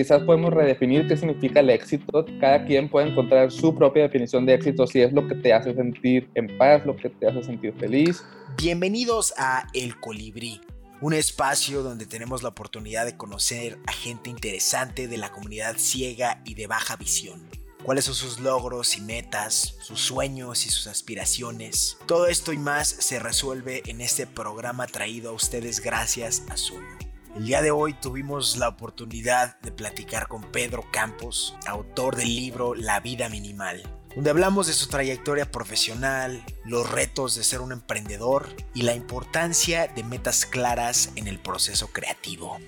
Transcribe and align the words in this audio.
quizás 0.00 0.22
podemos 0.22 0.50
redefinir 0.54 1.06
qué 1.06 1.14
significa 1.14 1.60
el 1.60 1.68
éxito. 1.68 2.24
Cada 2.40 2.64
quien 2.64 2.88
puede 2.88 3.10
encontrar 3.10 3.52
su 3.52 3.74
propia 3.74 4.04
definición 4.04 4.46
de 4.46 4.54
éxito, 4.54 4.86
si 4.86 5.02
es 5.02 5.12
lo 5.12 5.28
que 5.28 5.34
te 5.34 5.52
hace 5.52 5.74
sentir 5.74 6.26
en 6.36 6.56
paz, 6.56 6.86
lo 6.86 6.96
que 6.96 7.10
te 7.10 7.28
hace 7.28 7.42
sentir 7.42 7.74
feliz. 7.74 8.24
Bienvenidos 8.56 9.34
a 9.36 9.66
El 9.74 10.00
Colibrí, 10.00 10.62
un 11.02 11.12
espacio 11.12 11.82
donde 11.82 12.06
tenemos 12.06 12.42
la 12.42 12.48
oportunidad 12.48 13.04
de 13.04 13.18
conocer 13.18 13.78
a 13.86 13.92
gente 13.92 14.30
interesante 14.30 15.06
de 15.06 15.18
la 15.18 15.32
comunidad 15.32 15.74
ciega 15.76 16.40
y 16.46 16.54
de 16.54 16.66
baja 16.66 16.96
visión. 16.96 17.42
Cuáles 17.82 18.06
son 18.06 18.14
sus 18.14 18.40
logros 18.40 18.96
y 18.96 19.02
metas, 19.02 19.76
sus 19.82 20.00
sueños 20.00 20.64
y 20.64 20.70
sus 20.70 20.86
aspiraciones. 20.86 21.98
Todo 22.06 22.26
esto 22.26 22.54
y 22.54 22.58
más 22.58 22.88
se 22.88 23.18
resuelve 23.18 23.82
en 23.84 24.00
este 24.00 24.26
programa 24.26 24.86
traído 24.86 25.28
a 25.28 25.34
ustedes 25.34 25.80
gracias 25.80 26.44
a 26.48 26.56
Zoom. 26.56 27.09
El 27.36 27.46
día 27.46 27.62
de 27.62 27.70
hoy 27.70 27.94
tuvimos 27.94 28.56
la 28.56 28.68
oportunidad 28.68 29.58
de 29.60 29.70
platicar 29.70 30.26
con 30.26 30.42
Pedro 30.50 30.84
Campos, 30.90 31.56
autor 31.64 32.16
del 32.16 32.34
libro 32.34 32.74
La 32.74 32.98
vida 32.98 33.28
minimal, 33.28 33.82
donde 34.16 34.30
hablamos 34.30 34.66
de 34.66 34.72
su 34.72 34.88
trayectoria 34.88 35.48
profesional, 35.48 36.44
los 36.64 36.90
retos 36.90 37.36
de 37.36 37.44
ser 37.44 37.60
un 37.60 37.70
emprendedor 37.70 38.48
y 38.74 38.82
la 38.82 38.94
importancia 38.94 39.86
de 39.86 40.02
metas 40.02 40.44
claras 40.44 41.12
en 41.14 41.28
el 41.28 41.38
proceso 41.38 41.92
creativo. 41.92 42.58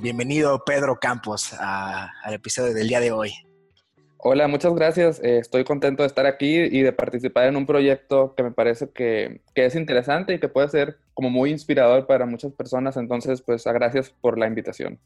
Bienvenido 0.00 0.64
Pedro 0.64 0.98
Campos 0.98 1.52
al 1.52 2.32
episodio 2.32 2.72
del 2.72 2.88
día 2.88 3.00
de 3.00 3.12
hoy. 3.12 3.49
Hola, 4.22 4.48
muchas 4.48 4.74
gracias. 4.74 5.18
Eh, 5.22 5.38
estoy 5.38 5.64
contento 5.64 6.02
de 6.02 6.06
estar 6.06 6.26
aquí 6.26 6.54
y 6.54 6.82
de 6.82 6.92
participar 6.92 7.46
en 7.46 7.56
un 7.56 7.64
proyecto 7.64 8.34
que 8.36 8.42
me 8.42 8.50
parece 8.50 8.90
que, 8.90 9.40
que, 9.54 9.64
es 9.64 9.74
interesante 9.74 10.34
y 10.34 10.40
que 10.40 10.48
puede 10.48 10.68
ser 10.68 10.98
como 11.14 11.30
muy 11.30 11.50
inspirador 11.50 12.06
para 12.06 12.26
muchas 12.26 12.52
personas. 12.52 12.98
Entonces, 12.98 13.40
pues 13.40 13.64
gracias 13.64 14.10
por 14.10 14.38
la 14.38 14.46
invitación. 14.46 15.00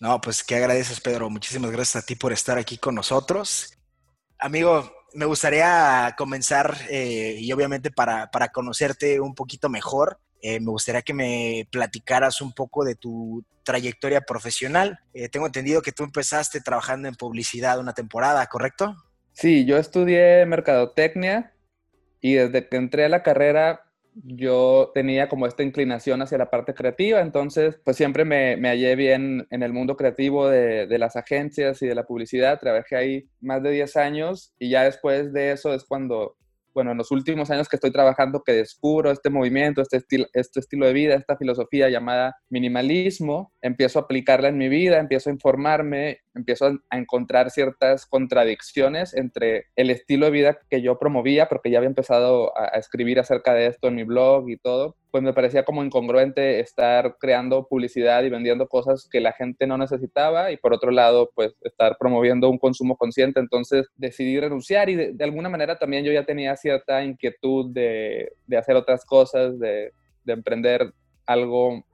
No, 0.00 0.20
pues 0.20 0.42
qué 0.44 0.56
agradeces, 0.56 1.00
Pedro. 1.00 1.28
Muchísimas 1.28 1.70
gracias 1.70 2.02
a 2.02 2.06
ti 2.06 2.14
por 2.14 2.32
estar 2.32 2.56
aquí 2.56 2.78
con 2.78 2.94
nosotros. 2.94 3.76
Amigo, 4.38 4.90
me 5.12 5.26
gustaría 5.26 6.14
comenzar 6.16 6.74
eh, 6.88 7.36
y 7.38 7.52
obviamente 7.52 7.90
para, 7.90 8.30
para 8.30 8.48
conocerte 8.48 9.20
un 9.20 9.34
poquito 9.34 9.68
mejor, 9.68 10.20
eh, 10.42 10.60
me 10.60 10.70
gustaría 10.70 11.02
que 11.02 11.14
me 11.14 11.66
platicaras 11.70 12.40
un 12.40 12.52
poco 12.52 12.84
de 12.84 12.94
tu 12.94 13.44
trayectoria 13.64 14.20
profesional. 14.20 14.98
Eh, 15.12 15.28
tengo 15.28 15.46
entendido 15.46 15.82
que 15.82 15.92
tú 15.92 16.04
empezaste 16.04 16.60
trabajando 16.60 17.08
en 17.08 17.14
publicidad 17.14 17.78
una 17.78 17.92
temporada, 17.92 18.46
¿correcto? 18.46 18.96
Sí, 19.32 19.64
yo 19.64 19.76
estudié 19.76 20.46
mercadotecnia 20.46 21.52
y 22.20 22.34
desde 22.34 22.68
que 22.68 22.76
entré 22.76 23.04
a 23.04 23.08
la 23.08 23.22
carrera 23.22 23.84
yo 24.24 24.90
tenía 24.94 25.28
como 25.28 25.46
esta 25.46 25.62
inclinación 25.62 26.22
hacia 26.22 26.38
la 26.38 26.50
parte 26.50 26.74
creativa, 26.74 27.20
entonces 27.20 27.78
pues 27.84 27.96
siempre 27.96 28.24
me, 28.24 28.56
hallé 28.68 28.96
bien 28.96 29.46
en 29.50 29.62
el 29.62 29.72
mundo 29.72 29.96
creativo 29.96 30.48
de, 30.48 30.86
de, 30.86 30.98
las 30.98 31.14
agencias 31.14 31.82
y 31.82 31.86
de 31.86 31.94
la 31.94 32.04
publicidad, 32.04 32.58
trabajé 32.58 32.96
ahí 32.96 33.28
más 33.40 33.62
de 33.62 33.70
10 33.70 33.96
años 33.96 34.54
y 34.58 34.70
ya 34.70 34.82
después 34.82 35.32
de 35.32 35.52
eso 35.52 35.72
es 35.72 35.84
cuando 35.84 36.37
bueno, 36.78 36.92
en 36.92 36.98
los 36.98 37.10
últimos 37.10 37.50
años 37.50 37.68
que 37.68 37.74
estoy 37.74 37.90
trabajando, 37.90 38.44
que 38.44 38.52
descubro 38.52 39.10
este 39.10 39.30
movimiento, 39.30 39.82
este, 39.82 39.96
estilo, 39.96 40.26
este 40.32 40.60
estilo 40.60 40.86
de 40.86 40.92
vida, 40.92 41.16
esta 41.16 41.36
filosofía 41.36 41.88
llamada 41.88 42.36
minimalismo, 42.50 43.52
empiezo 43.60 43.98
a 43.98 44.02
aplicarla 44.02 44.46
en 44.46 44.58
mi 44.58 44.68
vida, 44.68 45.00
empiezo 45.00 45.28
a 45.28 45.32
informarme, 45.32 46.20
empiezo 46.38 46.66
a 46.90 46.98
encontrar 46.98 47.50
ciertas 47.50 48.06
contradicciones 48.06 49.14
entre 49.14 49.66
el 49.76 49.90
estilo 49.90 50.26
de 50.26 50.32
vida 50.32 50.58
que 50.70 50.82
yo 50.82 50.98
promovía, 50.98 51.48
porque 51.48 51.70
ya 51.70 51.78
había 51.78 51.88
empezado 51.88 52.56
a, 52.56 52.68
escribir 52.78 53.18
acerca 53.18 53.54
de 53.54 53.66
esto 53.66 53.88
en 53.88 53.96
mi 53.96 54.04
blog 54.04 54.48
y 54.48 54.56
todo, 54.56 54.96
pues 55.10 55.22
me 55.22 55.32
parecía 55.32 55.64
como 55.64 55.82
incongruente 55.82 56.60
estar 56.60 57.16
creando 57.18 57.66
publicidad 57.66 58.22
y 58.22 58.30
vendiendo 58.30 58.68
cosas 58.68 59.08
que 59.10 59.20
la 59.20 59.32
gente 59.32 59.66
no 59.66 59.78
necesitaba 59.78 60.52
y 60.52 60.56
por 60.56 60.72
otro 60.72 60.90
lado, 60.90 61.30
pues 61.34 61.54
estar 61.62 61.96
promoviendo 61.98 62.48
un 62.48 62.58
consumo 62.58 62.96
consciente. 62.96 63.40
Entonces 63.40 63.88
decidí 63.96 64.38
renunciar 64.38 64.88
y 64.88 64.94
de, 64.94 65.24
alguna 65.24 65.48
manera 65.48 65.78
también 65.78 66.04
yo 66.04 66.12
ya 66.12 66.24
tenía 66.24 66.56
cierta 66.56 67.02
inquietud 67.02 67.72
de, 67.72 68.32
de 68.46 68.56
hacer 68.56 68.76
otras 68.76 69.04
cosas, 69.04 69.58
de, 69.58 69.92
de 70.24 70.32
emprender 70.32 70.92
algo 71.26 71.84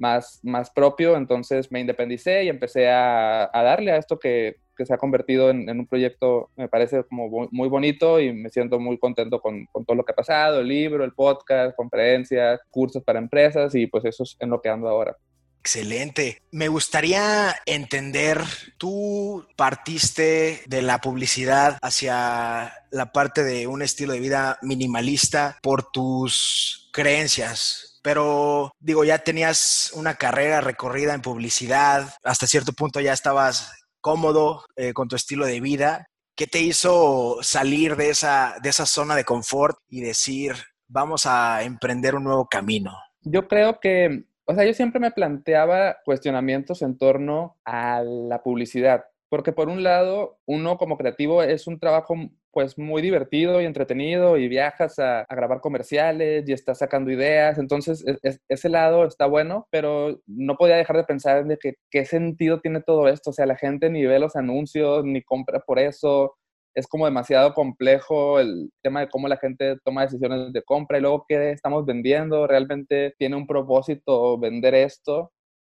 más, 0.00 0.40
más 0.42 0.70
propio, 0.70 1.16
entonces 1.16 1.70
me 1.70 1.80
independicé 1.80 2.44
y 2.44 2.48
empecé 2.48 2.88
a, 2.88 3.48
a 3.52 3.62
darle 3.62 3.92
a 3.92 3.96
esto 3.96 4.18
que, 4.18 4.56
que 4.80 4.86
se 4.86 4.94
ha 4.94 4.98
convertido 4.98 5.50
en, 5.50 5.68
un 5.68 5.86
proyecto, 5.86 6.50
me 6.56 6.66
parece 6.66 7.04
como 7.04 7.48
muy 7.50 7.68
bonito 7.68 8.18
y 8.18 8.32
me 8.32 8.48
siento 8.48 8.80
muy 8.80 8.98
contento 8.98 9.38
con, 9.40 9.66
con, 9.66 9.84
todo 9.84 9.94
lo 9.94 10.04
que 10.04 10.12
ha 10.12 10.16
pasado, 10.16 10.60
el 10.60 10.68
libro, 10.68 11.04
el 11.04 11.12
podcast, 11.12 11.76
conferencias, 11.76 12.60
cursos 12.70 13.04
para 13.04 13.18
empresas 13.18 13.74
y 13.74 13.86
pues 13.86 14.06
eso 14.06 14.22
es 14.22 14.36
en 14.40 14.48
lo 14.48 14.62
que 14.62 14.70
ando 14.70 14.88
ahora. 14.88 15.14
Excelente. 15.60 16.40
Me 16.50 16.68
gustaría 16.68 17.54
entender, 17.66 18.42
tú 18.78 19.46
partiste 19.56 20.62
de 20.66 20.80
la 20.80 21.02
publicidad 21.02 21.76
hacia 21.82 22.72
la 22.90 23.12
parte 23.12 23.44
de 23.44 23.66
un 23.66 23.82
estilo 23.82 24.14
de 24.14 24.20
vida 24.20 24.58
minimalista 24.62 25.58
por 25.60 25.90
tus 25.92 26.88
creencias, 26.94 27.89
pero 28.02 28.72
digo, 28.78 29.04
ya 29.04 29.18
tenías 29.18 29.92
una 29.94 30.14
carrera 30.14 30.60
recorrida 30.60 31.14
en 31.14 31.22
publicidad, 31.22 32.14
hasta 32.22 32.46
cierto 32.46 32.72
punto 32.72 33.00
ya 33.00 33.12
estabas 33.12 33.72
cómodo 34.00 34.64
eh, 34.76 34.92
con 34.92 35.08
tu 35.08 35.16
estilo 35.16 35.46
de 35.46 35.60
vida. 35.60 36.06
¿Qué 36.34 36.46
te 36.46 36.60
hizo 36.60 37.38
salir 37.42 37.96
de 37.96 38.10
esa, 38.10 38.56
de 38.62 38.70
esa 38.70 38.86
zona 38.86 39.14
de 39.14 39.24
confort 39.24 39.76
y 39.88 40.00
decir, 40.00 40.54
vamos 40.88 41.26
a 41.26 41.62
emprender 41.62 42.14
un 42.14 42.24
nuevo 42.24 42.46
camino? 42.46 42.92
Yo 43.22 43.46
creo 43.46 43.78
que, 43.78 44.24
o 44.46 44.54
sea, 44.54 44.64
yo 44.64 44.72
siempre 44.72 45.00
me 45.00 45.10
planteaba 45.10 45.98
cuestionamientos 46.04 46.80
en 46.82 46.96
torno 46.96 47.58
a 47.64 48.02
la 48.02 48.42
publicidad, 48.42 49.04
porque 49.28 49.52
por 49.52 49.68
un 49.68 49.82
lado, 49.82 50.38
uno 50.46 50.78
como 50.78 50.96
creativo 50.96 51.42
es 51.42 51.66
un 51.66 51.78
trabajo 51.78 52.14
pues 52.52 52.78
muy 52.78 53.02
divertido 53.02 53.60
y 53.60 53.64
entretenido 53.64 54.36
y 54.36 54.48
viajas 54.48 54.98
a, 54.98 55.26
grabar 55.30 55.60
comerciales 55.60 56.48
y 56.48 56.52
estás 56.52 56.78
sacando 56.78 57.10
ideas, 57.10 57.58
entonces 57.58 58.04
ese 58.48 58.68
lado 58.68 59.06
está 59.06 59.26
bueno, 59.26 59.66
pero 59.70 60.20
no 60.26 60.56
podía 60.56 60.76
dejar 60.76 60.96
de 60.96 61.04
pensar 61.04 61.38
en 61.38 61.56
que, 61.60 61.74
qué 61.90 62.04
sentido 62.04 62.60
tiene 62.60 62.82
todo 62.82 63.08
esto, 63.08 63.30
o 63.30 63.32
sea, 63.32 63.46
la 63.46 63.56
gente 63.56 63.90
ni 63.90 64.04
ve 64.04 64.18
los 64.18 64.36
anuncios 64.36 65.04
ni 65.04 65.22
compra 65.22 65.60
por 65.60 65.78
eso, 65.78 66.36
es 66.74 66.86
como 66.86 67.04
demasiado 67.04 67.54
complejo 67.54 68.40
el 68.40 68.70
tema 68.82 69.00
de 69.00 69.08
cómo 69.08 69.28
la 69.28 69.36
gente 69.36 69.76
toma 69.84 70.02
decisiones 70.02 70.52
de 70.52 70.62
compra 70.62 70.98
y 70.98 71.00
luego 71.00 71.24
qué 71.28 71.52
estamos 71.52 71.84
vendiendo, 71.86 72.46
realmente 72.46 73.14
tiene 73.18 73.36
un 73.36 73.46
propósito 73.46 74.38
vender 74.38 74.74
esto. 74.74 75.32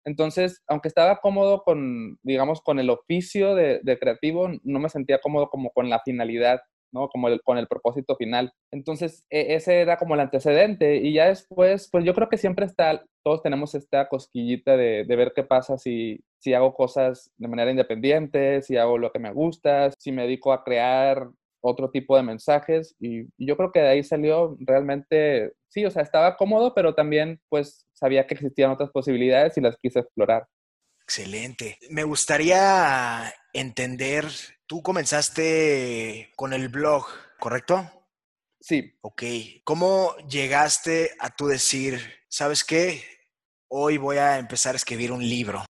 Entonces, 0.05 0.61
aunque 0.67 0.87
estaba 0.87 1.19
cómodo 1.19 1.63
con, 1.63 2.17
digamos, 2.23 2.61
con 2.61 2.79
el 2.79 2.89
oficio 2.89 3.55
de, 3.55 3.81
creativo, 3.99 4.49
no 4.63 4.79
me 4.79 4.89
sentía 4.89 5.19
cómodo 5.19 5.49
como 5.49 5.71
con 5.71 5.89
la 5.89 5.99
finalidad, 5.99 6.61
¿no? 6.91 7.07
Como 7.09 7.29
con 7.43 7.57
el 7.57 7.67
propósito 7.67 8.15
final. 8.15 8.53
Entonces, 8.71 9.23
e, 9.29 9.55
ese 9.55 9.81
era 9.81 9.97
como 9.97 10.15
el 10.15 10.21
antecedente. 10.21 10.97
Y 10.97 11.13
ya 11.13 11.27
después, 11.27 11.89
pues 11.91 12.03
yo 12.03 12.13
creo 12.13 12.29
que 12.29 12.37
siempre 12.37 12.65
está, 12.65 13.03
todos 13.23 13.43
tenemos 13.43 13.75
esta 13.75 14.07
cosquillita 14.09 14.75
de, 14.77 15.05
de 15.05 15.15
ver 15.15 15.33
qué 15.35 15.43
pasa 15.43 15.77
si, 15.77 16.23
si 16.39 16.53
hago 16.53 16.73
cosas 16.73 17.31
de 17.37 17.47
manera 17.47 17.71
independiente, 17.71 18.61
si 18.63 18.77
hago 18.77 18.97
lo 18.97 19.11
que 19.11 19.19
me 19.19 19.31
gusta, 19.31 19.91
si 19.97 20.11
me 20.11 20.23
dedico 20.23 20.51
a 20.53 20.63
crear 20.63 21.29
otro 21.61 21.89
tipo 21.89 22.17
de 22.17 22.23
mensajes 22.23 22.95
y, 22.99 23.27
yo 23.37 23.55
creo 23.55 23.71
que 23.71 23.79
de 23.79 23.89
ahí 23.89 24.03
salió 24.03 24.57
realmente, 24.59 25.53
sí, 25.69 25.85
o 25.85 25.91
sea, 25.91 26.01
estaba 26.01 26.35
cómodo, 26.37 26.73
pero 26.73 26.93
también 26.93 27.39
pues 27.49 27.87
sabía 27.93 28.27
que 28.27 28.33
existían 28.33 28.71
otras 28.71 28.89
posibilidades 28.89 29.57
y 29.57 29.61
las 29.61 29.77
quise 29.77 29.99
explorar. 29.99 30.47
Excelente. 31.03 31.77
Me 31.89 32.03
gustaría 32.03 33.33
entender, 33.53 34.25
tú 34.65 34.81
comenzaste 34.81 36.31
con 36.35 36.53
el 36.53 36.69
blog, 36.69 37.05
¿correcto? 37.39 37.89
Sí. 38.59 38.93
Ok. 39.01 39.23
¿Cómo 39.63 40.15
llegaste 40.29 41.11
a 41.19 41.35
tú 41.35 41.47
decir, 41.47 41.99
sabes 42.29 42.63
qué? 42.63 43.03
Hoy 43.67 43.97
voy 43.97 44.17
a 44.17 44.37
empezar 44.37 44.73
a 44.73 44.77
escribir 44.77 45.11
un 45.11 45.21
libro. 45.21 45.65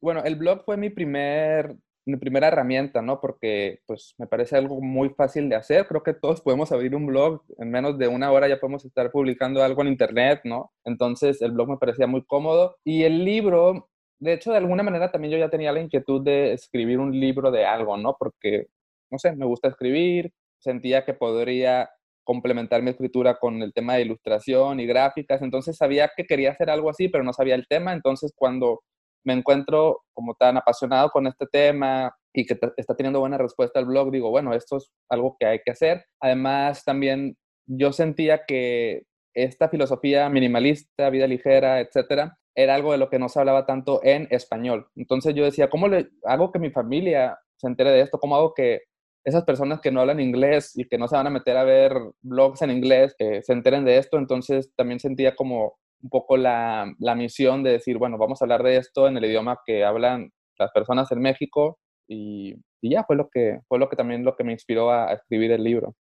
Bueno, 0.00 0.22
el 0.24 0.36
blog 0.36 0.64
fue 0.64 0.76
mi 0.76 0.90
primer 0.90 1.74
mi 2.06 2.16
primera 2.16 2.48
herramienta, 2.48 3.02
¿no? 3.02 3.20
Porque 3.20 3.80
pues 3.86 4.14
me 4.18 4.26
parece 4.26 4.56
algo 4.56 4.80
muy 4.80 5.10
fácil 5.10 5.48
de 5.48 5.56
hacer. 5.56 5.86
Creo 5.88 6.02
que 6.02 6.14
todos 6.14 6.40
podemos 6.40 6.70
abrir 6.72 6.94
un 6.94 7.06
blog, 7.06 7.42
en 7.58 7.70
menos 7.70 7.98
de 7.98 8.08
una 8.08 8.30
hora 8.32 8.48
ya 8.48 8.60
podemos 8.60 8.84
estar 8.84 9.10
publicando 9.10 9.62
algo 9.62 9.82
en 9.82 9.88
internet, 9.88 10.40
¿no? 10.44 10.72
Entonces 10.84 11.42
el 11.42 11.52
blog 11.52 11.68
me 11.70 11.78
parecía 11.78 12.06
muy 12.06 12.24
cómodo. 12.24 12.76
Y 12.84 13.02
el 13.02 13.24
libro, 13.24 13.88
de 14.20 14.34
hecho, 14.34 14.52
de 14.52 14.58
alguna 14.58 14.84
manera 14.84 15.10
también 15.10 15.32
yo 15.32 15.38
ya 15.38 15.50
tenía 15.50 15.72
la 15.72 15.80
inquietud 15.80 16.22
de 16.22 16.52
escribir 16.52 17.00
un 17.00 17.18
libro 17.18 17.50
de 17.50 17.64
algo, 17.66 17.96
¿no? 17.96 18.16
Porque, 18.18 18.66
no 19.10 19.18
sé, 19.18 19.34
me 19.34 19.46
gusta 19.46 19.68
escribir, 19.68 20.32
sentía 20.58 21.04
que 21.04 21.14
podría 21.14 21.90
complementar 22.24 22.82
mi 22.82 22.90
escritura 22.90 23.36
con 23.38 23.62
el 23.62 23.72
tema 23.72 23.94
de 23.94 24.02
ilustración 24.02 24.80
y 24.80 24.86
gráficas, 24.86 25.42
entonces 25.42 25.76
sabía 25.76 26.10
que 26.16 26.24
quería 26.24 26.50
hacer 26.50 26.70
algo 26.70 26.90
así, 26.90 27.08
pero 27.08 27.22
no 27.22 27.32
sabía 27.32 27.54
el 27.54 27.68
tema, 27.68 27.92
entonces 27.92 28.32
cuando 28.36 28.82
me 29.26 29.32
encuentro 29.32 30.02
como 30.14 30.34
tan 30.34 30.56
apasionado 30.56 31.10
con 31.10 31.26
este 31.26 31.46
tema 31.46 32.14
y 32.32 32.46
que 32.46 32.56
está 32.76 32.94
teniendo 32.94 33.20
buena 33.20 33.38
respuesta 33.38 33.80
al 33.80 33.86
blog, 33.86 34.10
digo, 34.12 34.30
bueno, 34.30 34.54
esto 34.54 34.76
es 34.76 34.90
algo 35.10 35.36
que 35.38 35.46
hay 35.46 35.60
que 35.64 35.72
hacer. 35.72 36.04
Además, 36.20 36.84
también 36.84 37.36
yo 37.66 37.92
sentía 37.92 38.44
que 38.46 39.02
esta 39.34 39.68
filosofía 39.68 40.28
minimalista, 40.28 41.10
vida 41.10 41.26
ligera, 41.26 41.80
etcétera, 41.80 42.38
era 42.54 42.74
algo 42.74 42.92
de 42.92 42.98
lo 42.98 43.10
que 43.10 43.18
no 43.18 43.28
se 43.28 43.40
hablaba 43.40 43.66
tanto 43.66 44.00
en 44.02 44.28
español. 44.30 44.86
Entonces 44.94 45.34
yo 45.34 45.44
decía, 45.44 45.68
¿cómo 45.68 45.88
le 45.88 46.08
hago 46.24 46.52
que 46.52 46.58
mi 46.58 46.70
familia 46.70 47.38
se 47.56 47.66
entere 47.66 47.90
de 47.90 48.00
esto? 48.02 48.18
¿Cómo 48.18 48.36
hago 48.36 48.54
que 48.54 48.82
esas 49.24 49.44
personas 49.44 49.80
que 49.80 49.90
no 49.90 50.00
hablan 50.00 50.20
inglés 50.20 50.72
y 50.76 50.86
que 50.86 50.98
no 50.98 51.08
se 51.08 51.16
van 51.16 51.26
a 51.26 51.30
meter 51.30 51.56
a 51.56 51.64
ver 51.64 51.92
blogs 52.22 52.62
en 52.62 52.70
inglés 52.70 53.14
eh, 53.18 53.42
se 53.42 53.52
enteren 53.52 53.84
de 53.84 53.98
esto? 53.98 54.18
Entonces 54.18 54.72
también 54.76 55.00
sentía 55.00 55.34
como 55.34 55.74
un 56.02 56.10
poco 56.10 56.36
la, 56.36 56.92
la, 56.98 57.14
misión 57.14 57.62
de 57.62 57.72
decir, 57.72 57.98
bueno, 57.98 58.18
vamos 58.18 58.40
a 58.40 58.44
hablar 58.44 58.62
de 58.62 58.76
esto 58.76 59.08
en 59.08 59.16
el 59.16 59.24
idioma 59.24 59.58
que 59.64 59.84
hablan 59.84 60.30
las 60.58 60.70
personas 60.72 61.10
en 61.12 61.20
México 61.20 61.78
y, 62.08 62.54
y 62.80 62.90
ya 62.90 63.04
fue 63.04 63.16
lo 63.16 63.28
que 63.28 63.60
fue 63.68 63.78
lo 63.78 63.88
que 63.88 63.96
también 63.96 64.24
lo 64.24 64.36
que 64.36 64.44
me 64.44 64.52
inspiró 64.52 64.90
a 64.90 65.12
escribir 65.12 65.52
el 65.52 65.64
libro. 65.64 65.96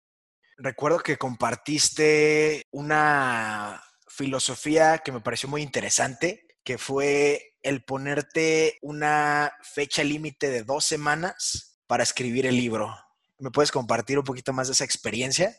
Recuerdo 0.58 1.00
que 1.00 1.18
compartiste 1.18 2.64
una 2.72 3.82
filosofía 4.08 5.00
que 5.00 5.12
me 5.12 5.22
pareció 5.22 5.50
muy 5.50 5.62
interesante, 5.62 6.46
que 6.64 6.78
fue 6.78 7.56
el 7.64 7.84
ponerte 7.84 8.78
una 8.82 9.52
fecha 9.62 10.04
límite 10.04 10.50
de 10.50 10.64
dos 10.64 10.86
semanas 10.86 11.80
para 11.88 12.04
escribir 12.04 12.46
el 12.46 12.56
libro. 12.56 12.94
¿Me 13.40 13.52
puedes 13.52 13.72
compartir 13.72 14.20
un 14.20 14.26
poquito 14.26 14.54
más 14.54 14.68
de 14.68 14.74
esa 14.74 14.86
experiencia? 14.86 15.56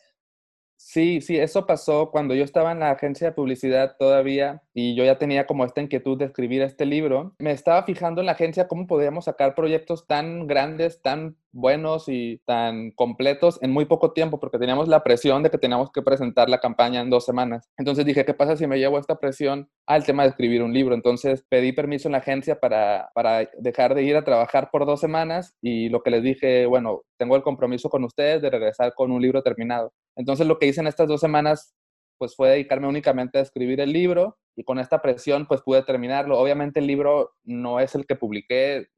Sí, 0.77 1.21
sí, 1.21 1.39
eso 1.39 1.67
pasó 1.67 2.11
cuando 2.11 2.35
yo 2.35 2.45
estaba 2.45 2.73
en 2.73 2.81
la 2.81 2.91
agencia 2.91 3.29
de 3.29 3.33
publicidad 3.35 3.97
todavía 3.99 4.63
y 4.75 4.95
yo 4.95 5.05
ya 5.05 5.19
tenía 5.19 5.47
como 5.47 5.65
esta 5.65 5.81
inquietud 5.81 6.19
de 6.19 6.27
escribir 6.27 6.63
este 6.63 6.85
libro. 6.85 7.35
Me 7.39 7.53
estaba 7.53 7.85
fijando 7.85 8.21
en 8.21 8.27
la 8.27 8.33
agencia 8.33 8.69
cómo 8.69 8.87
podíamos 8.87 9.25
sacar 9.25 9.55
proyectos 9.55 10.07
tan 10.07 10.47
grandes, 10.47 11.01
tan 11.01 11.37
buenos 11.53 12.09
y 12.09 12.43
tan 12.45 12.91
completos 12.91 13.59
en 13.63 13.71
muy 13.71 13.87
poco 13.87 14.13
tiempo, 14.13 14.39
porque 14.41 14.59
teníamos 14.59 14.89
la 14.89 15.03
presión 15.03 15.43
de 15.43 15.51
que 15.51 15.59
teníamos 15.59 15.91
que 15.91 16.03
presentar 16.03 16.51
la 16.51 16.61
campaña 16.61 17.01
en 17.01 17.11
dos 17.11 17.25
semanas. 17.25 17.71
Entonces 17.79 18.05
dije, 18.05 18.25
¿qué 18.25 18.35
pasa 18.35 18.57
si 18.57 18.67
me 18.67 18.79
llevo 18.79 18.99
esta 18.99 19.19
presión 19.19 19.69
al 19.87 20.05
tema 20.05 20.25
de 20.25 20.31
escribir 20.31 20.63
un 20.63 20.75
libro? 20.75 20.95
Entonces 20.95 21.45
pedí 21.49 21.73
permiso 21.73 22.09
en 22.09 22.13
la 22.13 22.19
agencia 22.19 22.61
para, 22.61 23.11
para 23.15 23.49
dejar 23.59 23.95
de 23.95 24.03
ir 24.03 24.17
a 24.17 24.25
trabajar 24.25 24.71
por 24.71 24.87
dos 24.87 25.01
semanas 25.01 25.57
y 25.63 25.89
lo 25.89 26.03
que 26.03 26.11
les 26.11 26.23
dije, 26.23 26.67
bueno, 26.67 27.03
tengo 27.17 27.37
el 27.37 27.43
compromiso 27.43 27.89
con 27.89 28.05
ustedes 28.05 28.43
de 28.43 28.51
regresar 28.51 28.93
con 28.95 29.13
un 29.13 29.23
libro 29.23 29.43
terminado. 29.43 29.93
Entonces 30.17 30.47
lo 30.47 30.59
que 30.59 30.67
hice 30.67 30.81
en 30.81 30.87
estas 30.87 31.09
dos 31.09 31.21
semanas 31.21 31.75
pues 32.19 32.37
fue 32.37 32.51
dedicarme 32.51 32.87
únicamente 32.87 33.39
a 33.39 33.43
escribir 33.43 33.81
el 33.81 33.93
libro 33.93 34.39
y 34.57 34.65
con 34.65 34.79
esta 34.79 35.03
presión 35.03 35.47
pues 35.47 35.63
pude 35.63 35.83
terminarlo. 35.83 36.39
Obviamente 36.39 36.81
el 36.81 36.87
libro 36.87 37.35
no 37.43 37.81
es 37.81 37.95
el 37.95 38.07
que 38.07 38.17
publiqué, 38.17 38.89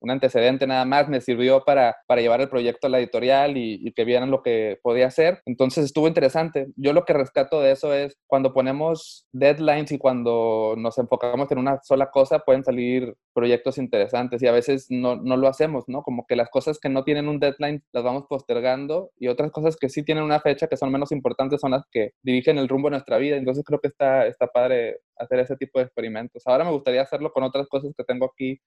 un 0.00 0.10
antecedente 0.10 0.66
nada 0.66 0.84
más, 0.84 1.08
me 1.08 1.20
sirvió 1.20 1.64
para, 1.64 1.96
para 2.06 2.20
llevar 2.20 2.40
el 2.40 2.48
proyecto 2.48 2.86
a 2.86 2.90
la 2.90 2.98
editorial 2.98 3.56
y, 3.56 3.92
que 3.96 4.04
vieran 4.04 4.30
lo 4.30 4.42
que 4.42 4.78
podía 4.82 5.06
hacer. 5.06 5.40
Entonces 5.46 5.84
estuvo 5.86 6.06
interesante. 6.08 6.68
Yo 6.76 6.92
lo 6.92 7.04
que 7.04 7.14
rescato 7.14 7.60
de 7.60 7.72
eso 7.72 7.94
es 7.94 8.16
cuando 8.26 8.52
ponemos 8.52 9.26
deadlines 9.32 9.90
y 9.92 9.98
cuando 9.98 10.74
nos 10.76 10.98
enfocamos 10.98 11.50
en 11.50 11.58
una 11.58 11.80
sola 11.82 12.10
cosa, 12.10 12.40
pueden 12.40 12.62
salir 12.62 13.14
proyectos 13.32 13.78
interesantes 13.78 14.42
y 14.42 14.46
a 14.46 14.52
veces 14.52 14.86
no, 14.90 15.16
no 15.16 15.36
lo 15.36 15.48
hacemos, 15.48 15.84
¿no? 15.88 16.02
Como 16.02 16.26
que 16.26 16.36
las 16.36 16.50
cosas 16.50 16.78
que 16.78 16.88
no 16.88 17.04
tienen 17.04 17.28
un 17.28 17.38
deadline 17.38 17.82
las 17.92 18.04
vamos 18.04 18.24
postergando 18.28 19.10
y 19.18 19.28
otras 19.28 19.50
cosas 19.50 19.76
que 19.76 19.88
sí 19.88 20.04
tienen 20.04 20.24
una 20.24 20.40
fecha 20.40 20.66
que 20.66 20.76
son 20.76 20.92
menos 20.92 21.12
importantes 21.12 21.60
son 21.60 21.70
las 21.70 21.84
que 21.90 22.12
dirigen 22.22 22.58
el 22.58 22.68
rumbo 22.68 22.88
de 22.88 22.92
nuestra 22.92 23.18
vida. 23.18 23.36
Entonces 23.36 23.64
creo 23.64 23.80
que 23.80 23.88
está, 23.88 24.26
está 24.26 24.46
padre 24.48 24.98
hacer 25.16 25.38
ese 25.40 25.56
tipo 25.56 25.78
de 25.78 25.86
experimentos. 25.86 26.42
Ahora 26.46 26.64
me 26.64 26.70
gustaría 26.70 27.02
hacerlo 27.02 27.32
con 27.32 27.44
otras 27.44 27.66
cosas 27.68 27.92
que 27.96 28.04
tengo 28.04 28.26
aquí 28.26 28.60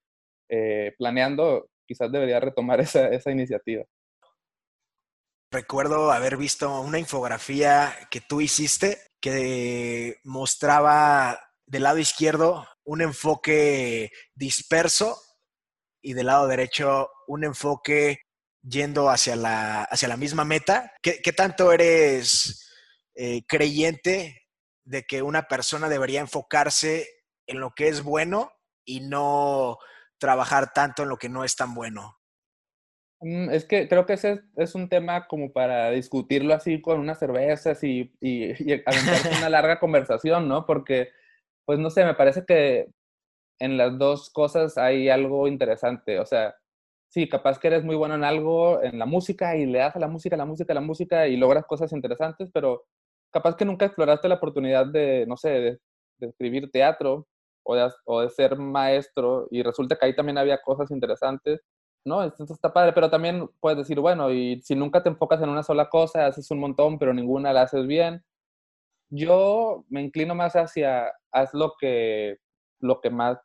eh, 0.50 0.94
planeando, 0.98 1.69
quizás 1.88 2.12
debería 2.12 2.40
retomar 2.40 2.80
esa, 2.81 3.07
esa 3.10 3.31
iniciativa. 3.31 3.84
Recuerdo 5.51 6.12
haber 6.12 6.38
visto 6.38 6.80
una 6.81 7.00
infografía 7.00 7.94
que 8.12 8.22
tú 8.22 8.40
hiciste 8.42 9.00
que 9.19 10.18
mostraba 10.24 11.40
del 11.66 11.84
lado 11.84 11.98
izquierdo 11.98 12.68
un 12.84 13.01
enfoque 13.01 14.12
disperso 14.36 15.19
y 16.04 16.13
del 16.13 16.28
lado 16.28 16.48
derecho 16.48 17.10
un 17.28 17.44
enfoque 17.44 18.19
yendo 18.62 19.10
hacia 19.10 19.36
la, 19.36 19.84
hacia 19.84 20.07
la 20.07 20.18
misma 20.18 20.46
meta. 20.46 20.94
¿Qué, 21.01 21.19
qué 21.22 21.34
tanto 21.34 21.72
eres 21.72 22.69
eh, 23.16 23.44
creyente 23.48 24.48
de 24.86 25.04
que 25.04 25.22
una 25.22 25.48
persona 25.48 25.90
debería 25.90 26.19
enfocarse 26.19 27.07
en 27.48 27.60
lo 27.60 27.72
que 27.72 27.88
es 27.88 28.01
bueno 28.04 28.51
y 28.86 29.01
no 29.01 29.78
trabajar 30.19 30.71
tanto 30.74 31.04
en 31.04 31.10
lo 31.10 31.18
que 31.18 31.30
no 31.30 31.44
es 31.44 31.56
tan 31.56 31.74
bueno? 31.74 32.19
Mm, 33.21 33.50
es 33.50 33.66
que 33.66 33.88
creo 33.89 34.06
que 34.06 34.13
ese 34.13 34.42
es 34.56 34.75
un 34.75 34.88
tema 34.88 35.27
como 35.27 35.51
para 35.51 35.92
discutirlo 35.92 36.54
así 36.54 36.81
con 36.81 37.00
unas 37.00 37.19
cervezas 37.19 37.83
y, 37.83 38.13
y, 38.21 38.51
y 38.71 38.83
una 39.39 39.50
larga 39.50 39.80
conversación, 39.80 40.48
¿no? 40.48 40.66
Porque, 40.66 41.10
pues 41.66 41.80
no 41.80 41.89
sé, 41.89 42.06
me 42.06 42.16
parece 42.16 42.45
que 42.45 42.88
en 43.60 43.77
las 43.77 43.98
dos 43.98 44.30
cosas 44.30 44.77
hay 44.77 45.10
algo 45.10 45.48
interesante. 45.48 46.19
O 46.19 46.25
sea, 46.25 46.56
sí, 47.10 47.27
capaz 47.30 47.60
que 47.60 47.68
eres 47.68 47.83
muy 47.83 47.95
bueno 47.95 48.15
en 48.15 48.24
algo, 48.24 48.81
en 48.83 49.00
la 49.00 49.06
música, 49.06 49.57
y 49.57 49.65
le 49.65 49.80
das 49.80 49.95
a 49.95 50.00
la 50.00 50.07
música, 50.07 50.38
la 50.38 50.45
música, 50.45 50.74
la 50.74 50.81
música, 50.81 51.27
y 51.27 51.38
logras 51.38 51.65
cosas 51.65 51.92
interesantes, 51.94 52.50
pero 52.54 52.86
capaz 53.31 53.56
que 53.57 53.65
nunca 53.65 53.86
exploraste 53.86 54.30
la 54.30 54.36
oportunidad 54.36 54.86
de, 54.88 55.25
no 55.27 55.38
sé, 55.38 55.50
de, 55.50 55.80
de 56.19 56.27
escribir 56.27 56.72
teatro 56.72 57.27
o 58.06 58.21
de, 58.21 58.30
ser 58.30 58.57
maestro 58.57 59.48
y 59.51 59.63
resulta 59.63 59.95
que 59.95 60.06
ahí 60.06 60.16
también 60.16 60.38
había 60.38 60.62
cosas 60.62 60.92
interesantes, 60.92 61.62
¿no? 62.06 62.24
Entonces 62.24 62.56
está 62.56 62.74
padre, 62.74 62.94
pero 62.94 63.10
también 63.10 63.50
puedes 63.60 63.77
decir, 63.77 64.00
bueno, 64.00 64.31
y 64.31 64.62
si 64.62 64.75
nunca 64.75 65.04
te 65.04 65.10
enfocas 65.10 65.42
en 65.42 65.50
una 65.50 65.63
sola 65.63 65.89
cosa, 65.89 66.25
haces 66.25 66.50
un 66.51 66.60
montón, 66.60 66.98
pero 67.00 67.13
ninguna 67.13 67.54
la 67.54 67.63
haces 67.63 67.88
bien. 67.88 68.24
Yo 69.10 69.86
me 69.89 70.01
inclino 70.01 70.36
más 70.36 70.56
hacia, 70.56 71.12
haz 71.31 71.54
lo 71.54 71.74
que, 71.80 72.38
lo 72.80 73.01
que 73.01 73.10
más 73.10 73.39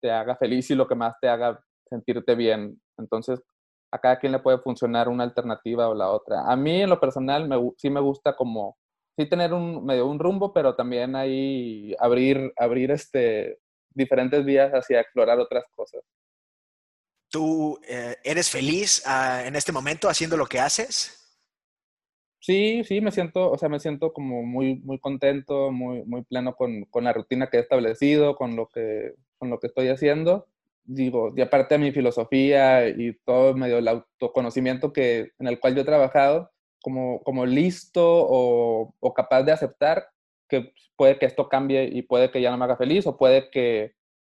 te 0.00 0.10
haga 0.10 0.36
feliz 0.36 0.70
y 0.70 0.74
lo 0.74 0.86
que 0.86 0.94
más 0.94 1.14
te 1.20 1.28
haga 1.28 1.60
sentirte 1.88 2.34
bien. 2.34 2.80
Entonces, 2.98 3.42
a 3.90 3.98
cada 3.98 4.18
quien 4.18 4.32
le 4.32 4.38
puede 4.40 4.58
funcionar 4.58 5.08
una 5.08 5.24
alternativa 5.24 5.88
o 5.88 5.94
la 5.94 6.10
otra. 6.10 6.50
A 6.50 6.56
mí, 6.56 6.82
en 6.82 6.90
lo 6.90 7.00
personal, 7.00 7.48
me, 7.48 7.56
sí 7.76 7.90
me 7.90 8.00
gusta 8.00 8.36
como, 8.36 8.76
sí 9.16 9.26
tener 9.26 9.52
un, 9.52 9.84
medio 9.84 10.06
un 10.06 10.18
rumbo, 10.18 10.52
pero 10.52 10.74
también 10.74 11.16
ahí 11.16 11.94
abrir, 11.98 12.52
abrir 12.56 12.90
este, 12.90 13.58
diferentes 13.96 14.44
vías 14.44 14.70
hacia 14.72 15.00
explorar 15.00 15.38
otras 15.40 15.64
cosas. 15.74 16.02
¿Tú 17.28 17.80
eh, 17.88 18.16
eres 18.22 18.48
feliz 18.48 19.02
ah, 19.06 19.42
en 19.44 19.56
este 19.56 19.72
momento 19.72 20.08
haciendo 20.08 20.36
lo 20.36 20.46
que 20.46 20.60
haces? 20.60 21.22
Sí, 22.38 22.84
sí, 22.84 23.00
me 23.00 23.10
siento, 23.10 23.50
o 23.50 23.58
sea, 23.58 23.68
me 23.68 23.80
siento 23.80 24.12
como 24.12 24.44
muy, 24.44 24.76
muy 24.76 25.00
contento, 25.00 25.72
muy, 25.72 26.04
muy 26.04 26.22
pleno 26.22 26.54
con, 26.54 26.84
con, 26.84 27.02
la 27.02 27.12
rutina 27.12 27.48
que 27.48 27.56
he 27.56 27.60
establecido, 27.60 28.36
con 28.36 28.54
lo 28.54 28.68
que, 28.68 29.14
con 29.38 29.50
lo 29.50 29.58
que 29.58 29.66
estoy 29.66 29.88
haciendo. 29.88 30.46
Digo, 30.84 31.32
y 31.36 31.40
aparte 31.40 31.74
de 31.74 31.84
mi 31.84 31.90
filosofía 31.90 32.88
y 32.88 33.14
todo 33.24 33.54
medio 33.54 33.78
el 33.78 33.88
autoconocimiento 33.88 34.92
que, 34.92 35.32
en 35.40 35.48
el 35.48 35.58
cual 35.58 35.74
yo 35.74 35.80
he 35.82 35.84
trabajado, 35.84 36.52
como, 36.80 37.20
como 37.24 37.46
listo 37.46 38.04
o, 38.04 38.94
o 39.00 39.14
capaz 39.14 39.42
de 39.42 39.50
aceptar 39.50 40.08
que 40.48 40.72
puede 40.96 41.18
que 41.18 41.26
esto 41.26 41.48
cambie 41.48 41.84
y 41.92 42.02
puede 42.02 42.30
que 42.30 42.40
ya 42.40 42.50
no 42.50 42.58
me 42.58 42.64
haga 42.64 42.76
feliz 42.76 43.06
o 43.06 43.16
puede 43.16 43.50
que, 43.50 43.92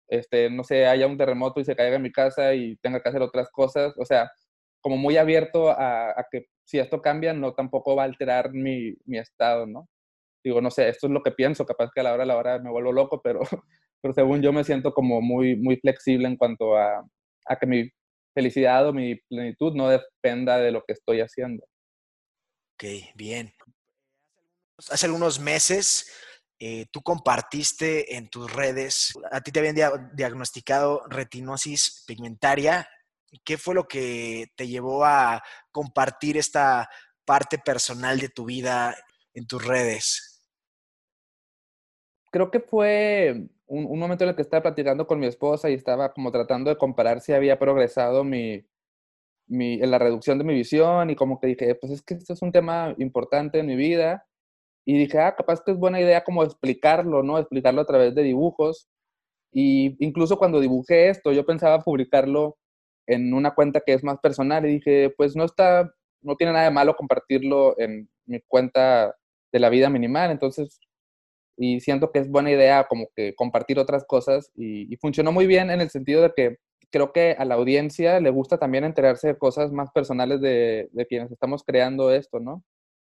este, 0.09 0.51
no 0.51 0.65
sé, 0.65 0.87
haya 0.87 1.07
un 1.07 1.19
terremoto 1.19 1.61
y 1.61 1.65
se 1.65 1.77
caiga 1.77 1.97
en 1.97 2.03
mi 2.03 2.13
casa 2.13 2.55
y 2.55 2.77
tenga 2.77 3.03
que 3.03 3.09
hacer 3.09 3.23
otras 3.23 3.51
cosas. 3.51 3.95
O 3.99 4.05
sea, 4.05 4.31
como 4.81 4.97
muy 4.97 5.17
abierto 5.17 5.71
a, 5.71 6.15
que 6.31 6.47
si 6.65 6.79
esto 6.79 7.03
cambia, 7.03 7.33
no 7.33 7.55
tampoco 7.55 7.97
va 7.97 8.03
a 8.03 8.07
alterar 8.07 8.53
mi, 8.53 8.95
mi, 9.07 9.19
estado, 9.19 9.67
¿no? 9.67 9.89
Digo, 10.45 10.61
no 10.61 10.71
sé, 10.71 10.89
esto 10.89 11.07
es 11.07 11.13
lo 11.13 11.23
que 11.23 11.33
pienso, 11.33 11.67
capaz 11.67 11.91
que 11.95 12.01
a 12.01 12.05
la 12.05 12.15
hora 12.15 12.23
a 12.25 12.27
la 12.27 12.37
hora 12.37 12.59
me 12.59 12.71
vuelvo 12.71 12.93
loco, 12.93 13.21
pero, 13.25 13.41
pero 14.03 14.15
según 14.15 14.43
yo 14.43 14.53
me 14.53 14.65
siento 14.65 14.93
como 14.95 15.21
muy, 15.21 15.57
muy 15.57 15.77
flexible 15.77 16.29
en 16.29 16.37
cuanto 16.37 16.77
a, 16.77 17.05
a 17.47 17.57
que 17.57 17.67
mi 17.67 17.91
felicidad 18.35 18.89
o 18.89 18.93
mi 18.93 19.17
plenitud 19.29 19.75
no 19.75 19.89
dependa 19.89 20.59
de 20.59 20.73
lo 20.73 20.83
que 20.83 20.93
estoy 20.95 21.21
haciendo. 21.21 21.65
Ok, 22.75 22.85
bien. 23.15 23.53
Hace 24.89 25.07
algunos 25.07 25.41
meses 25.41 26.11
eh, 26.63 26.85
tú 26.91 27.01
compartiste 27.01 28.17
en 28.17 28.29
tus 28.29 28.53
redes, 28.53 29.15
a 29.31 29.41
ti 29.41 29.51
te 29.51 29.61
habían 29.61 30.11
diagnosticado 30.15 31.03
retinosis 31.09 32.05
pigmentaria. 32.07 32.87
¿Qué 33.45 33.57
fue 33.57 33.75
lo 33.75 33.89
que 33.89 34.49
te 34.57 34.69
llevó 34.69 35.07
a 35.07 35.43
compartir 35.73 36.37
esta 36.37 36.89
parte 37.25 37.59
personal 37.59 38.19
de 38.19 38.29
tu 38.29 38.45
vida 38.45 38.95
en 39.33 39.47
tus 39.47 39.65
redes? 39.65 40.43
Creo 42.31 42.51
que 42.51 42.61
fue 42.61 43.49
un, 43.67 43.99
momento 43.99 44.25
en 44.25 44.31
el 44.31 44.37
que 44.37 44.43
estaba 44.43 44.63
platicando 44.63 45.07
con 45.07 45.19
mi 45.19 45.29
esposa 45.29 45.71
y 45.71 45.75
estaba 45.75 46.13
como 46.13 46.31
tratando 46.31 46.69
de 46.69 46.77
comparar 46.77 47.23
si 47.23 47.33
había 47.33 47.59
progresado 47.59 48.23
mi, 48.23 48.67
mi, 49.47 49.83
en 49.83 49.91
la 49.91 49.99
reducción 49.99 50.37
de 50.37 50.45
mi 50.45 50.55
visión 50.55 51.09
y 51.09 51.17
como 51.17 51.41
que 51.41 51.47
dije, 51.47 51.75
pues 51.75 51.93
es 51.93 52.03
que 52.03 52.15
esto 52.15 52.35
es 52.35 52.43
un 52.43 52.53
tema 52.53 52.95
importante 52.99 53.61
en 53.61 53.67
mi 53.67 53.77
vida 53.77 54.27
y 54.85 54.99
dije, 54.99 55.19
ah, 55.19 55.35
capaz 55.37 55.63
que 55.63 55.73
es 55.73 55.79
buena 55.79 56.01
idea 56.01 56.25
como 56.25 56.43
explicarlo, 56.43 57.23
¿no? 57.23 57.39
Explicarlo 57.39 57.83
a 57.83 57.87
través 57.87 58.15
de 58.15 58.23
dibujos. 58.23 58.89
Y 59.53 59.97
incluso 60.05 60.39
cuando 60.39 60.61
dibujé 60.61 61.11
esto, 61.11 61.33
yo 61.33 61.45
pensaba 61.45 61.81
publicarlo 61.81 62.57
en 63.07 63.35
una 63.35 63.55
cuenta 63.55 63.81
que 63.81 63.95
es 63.95 64.05
más 64.05 64.19
personal 64.21 64.65
y 64.67 64.75
dije, 64.75 65.13
pues 65.17 65.37
no 65.37 65.45
está, 65.45 65.91
no 66.23 66.37
tiene 66.37 66.53
nada 66.53 66.67
de 66.67 66.71
malo 66.71 66.97
compartirlo 66.97 67.79
en 67.79 68.09
mi 68.27 68.41
cuenta 68.49 69.15
de 69.53 69.59
la 69.61 69.69
vida 69.71 69.91
minimal. 69.91 70.31
Entonces 70.31 70.81
y 71.61 71.81
siento 71.81 72.11
que 72.11 72.21
es 72.21 72.31
buena 72.31 72.51
idea 72.51 72.87
como 72.89 73.09
que 73.15 73.35
compartir 73.35 73.79
otras 73.79 74.07
cosas 74.07 74.51
y, 74.57 74.97
funcionó 74.97 75.31
muy 75.31 75.47
bien 75.47 75.71
en 75.71 75.83
el 75.83 75.91
sentido 75.91 76.23
de 76.23 76.33
que 76.35 76.57
creo 76.91 77.13
que 77.13 77.37
a 77.39 77.45
la 77.45 77.57
audiencia 77.57 78.19
le 78.19 78.31
gusta 78.31 78.57
también 78.57 78.85
enterarse 78.85 79.29
de 79.29 79.39
cosas 79.39 79.71
más 79.71 79.91
personales 79.93 80.41
de, 80.41 80.89
de 80.93 81.07
quienes 81.07 81.31
estamos 81.31 81.63
creando 81.63 82.13
esto, 82.13 82.41
¿no? 82.41 82.65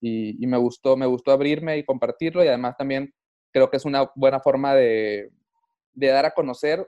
Y, 0.02 0.46
me 0.46 0.58
gustó, 0.58 0.96
me 0.96 1.06
gustó 1.06 1.32
abrirme 1.32 1.78
y 1.78 1.84
compartirlo 1.84 2.44
y 2.44 2.48
además 2.48 2.78
también 2.78 3.14
creo 3.52 3.72
que 3.72 3.78
es 3.78 3.86
una 3.86 4.12
buena 4.16 4.40
forma 4.40 4.76
de, 4.76 5.32
de 5.94 6.08
dar 6.08 6.26
a 6.26 6.34
conocer 6.34 6.88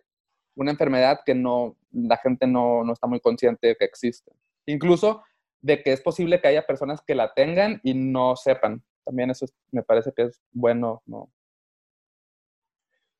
una 0.56 0.72
enfermedad 0.72 1.22
que 1.26 1.34
no, 1.34 1.78
la 1.92 2.18
gente 2.18 2.46
no, 2.48 2.84
no 2.84 2.94
está 2.94 3.08
muy 3.08 3.20
consciente 3.20 3.68
de 3.68 3.76
que 3.76 3.86
existe. 3.86 4.32
Incluso 4.66 5.24
de 5.62 5.82
que 5.82 5.94
es 5.94 6.02
posible 6.02 6.42
que 6.42 6.48
haya 6.48 6.66
personas 6.66 7.02
que 7.06 7.16
la 7.16 7.34
tengan 7.34 7.80
y 7.84 7.94
no 7.94 8.36
sepan. 8.36 8.84
También 9.04 9.30
eso 9.30 9.46
me 9.72 9.84
parece 9.84 10.12
que 10.16 10.24
es 10.24 10.42
bueno, 10.52 11.02
¿no? 11.06 11.32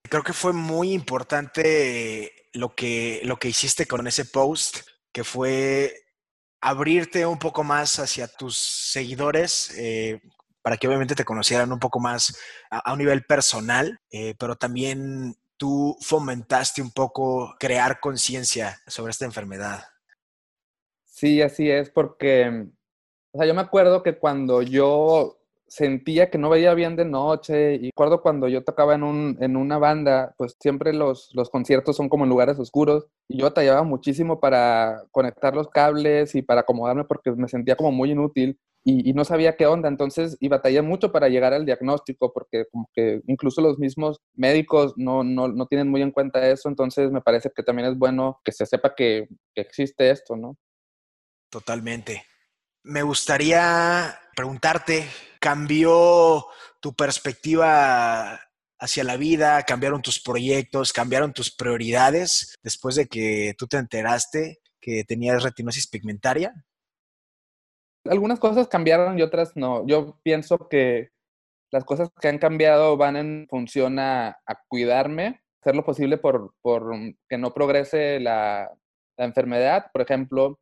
Creo 0.04 0.24
que 0.24 0.34
fue 0.34 0.54
muy 0.54 0.94
importante 0.94 2.32
lo 2.54 2.74
que, 2.74 3.22
lo 3.24 3.38
que 3.38 3.50
hiciste 3.50 3.86
con 3.86 4.08
ese 4.08 4.26
post, 4.26 4.88
que 5.12 5.24
fue 5.24 5.94
abrirte 6.62 7.26
un 7.26 7.40
poco 7.40 7.64
más 7.64 8.00
hacia 8.00 8.28
tus 8.28 8.58
seguidores, 8.58 9.72
eh, 9.78 10.22
para 10.62 10.78
que 10.78 10.88
obviamente 10.88 11.16
te 11.16 11.24
conocieran 11.24 11.72
un 11.72 11.80
poco 11.80 12.00
más 12.00 12.38
a, 12.70 12.92
un 12.92 13.00
nivel 13.00 13.24
personal, 13.24 14.00
eh, 14.12 14.36
pero 14.38 14.56
también 14.56 15.38
tú 15.56 15.98
fomentaste 16.02 16.82
un 16.82 16.92
poco 16.92 17.56
crear 17.60 18.00
conciencia 18.00 18.78
sobre 18.86 19.12
esta 19.12 19.26
enfermedad. 19.26 19.84
Sí, 21.06 21.42
así 21.42 21.70
es, 21.70 21.90
porque, 21.90 22.68
o 23.32 23.38
sea, 23.38 23.48
yo 23.48 23.56
me 23.56 23.62
acuerdo 23.62 24.04
que 24.04 24.18
cuando 24.18 24.62
yo 24.62 25.37
sentía 25.68 26.30
que 26.30 26.38
no 26.38 26.50
veía 26.50 26.74
bien 26.74 26.96
de 26.96 27.06
noche 27.06 27.76
y 27.76 27.88
recuerdo 27.88 28.22
cuando 28.22 28.48
yo 28.48 28.64
tocaba 28.64 28.96
en, 28.96 29.04
un, 29.04 29.38
en 29.42 29.58
una 29.58 29.78
banda, 29.78 30.34
pues 30.38 30.56
siempre 30.60 30.94
los, 30.94 31.30
los 31.34 31.50
conciertos 31.50 31.96
son 31.96 32.10
como 32.10 32.24
en 32.24 32.30
lugares 32.30 32.58
oscuros 32.60 33.08
y 33.28 33.40
yo 33.40 33.46
batallaba 33.46 33.84
muchísimo 33.84 34.40
para 34.40 35.04
conectar 35.12 35.56
los 35.56 35.68
cables 35.70 36.36
y 36.36 36.42
para 36.42 36.62
acomodarme 36.62 37.04
porque 37.04 37.32
me 37.32 37.48
sentía 37.48 37.76
como 37.76 37.92
muy 37.92 38.12
inútil 38.12 38.60
y, 38.90 39.12
no 39.12 39.26
sabía 39.26 39.58
qué 39.58 39.66
onda, 39.66 39.90
entonces, 39.90 40.38
y 40.40 40.48
batallé 40.48 40.82
mucho 40.82 41.12
para 41.12 41.28
llegar 41.28 41.54
al 41.54 41.66
diagnóstico 41.66 42.32
porque 42.32 42.68
como 42.72 42.90
que 42.94 43.22
incluso 43.28 43.60
los 43.60 43.78
mismos 43.78 44.22
médicos 44.34 44.94
no, 44.96 45.26
no, 45.26 45.50
no 45.50 45.66
tienen 45.66 45.90
muy 45.90 46.02
en 46.02 46.12
cuenta 46.12 46.48
eso, 46.50 46.70
entonces 46.70 47.12
me 47.12 47.20
parece 47.20 47.52
que 47.54 47.64
también 47.64 47.90
es 47.90 47.98
bueno 47.98 48.40
que 48.46 48.54
se 48.54 48.66
sepa 48.66 48.96
que, 48.96 49.28
que 49.54 49.62
existe 49.62 50.10
esto, 50.10 50.38
¿no? 50.38 50.56
Totalmente. 51.50 52.24
Me 52.90 53.04
gustaría 53.04 54.18
preguntarte, 54.34 55.10
¿cambió 55.42 56.46
tu 56.80 56.96
perspectiva 56.96 58.40
hacia 58.80 59.04
la 59.04 59.18
vida? 59.18 59.64
¿Cambiaron 59.64 60.02
tus 60.02 60.22
proyectos? 60.22 60.94
¿Cambiaron 60.94 61.34
tus 61.34 61.54
prioridades 61.54 62.56
después 62.64 62.96
de 62.96 63.08
que 63.08 63.56
tú 63.58 63.68
te 63.68 63.76
enteraste 63.76 64.62
que 64.80 65.04
tenías 65.04 65.44
retinosis 65.44 65.86
pigmentaria? 65.88 66.54
Algunas 68.06 68.40
cosas 68.40 68.70
cambiaron 68.70 69.20
y 69.20 69.22
otras 69.22 69.58
no. 69.58 69.86
Yo 69.86 70.18
pienso 70.24 70.70
que 70.70 71.10
las 71.72 71.84
cosas 71.84 72.10
que 72.22 72.30
han 72.30 72.38
cambiado 72.38 72.96
van 72.96 73.18
en 73.18 73.48
función 73.50 74.00
a, 74.00 74.40
cuidarme, 74.70 75.42
hacer 75.62 75.76
lo 75.76 75.84
posible 75.84 76.18
por, 76.18 76.54
que 77.28 77.38
no 77.38 77.54
progrese 77.54 78.22
la, 78.22 78.72
la 79.18 79.26
enfermedad. 79.26 79.92
Por 79.92 80.04
ejemplo, 80.04 80.62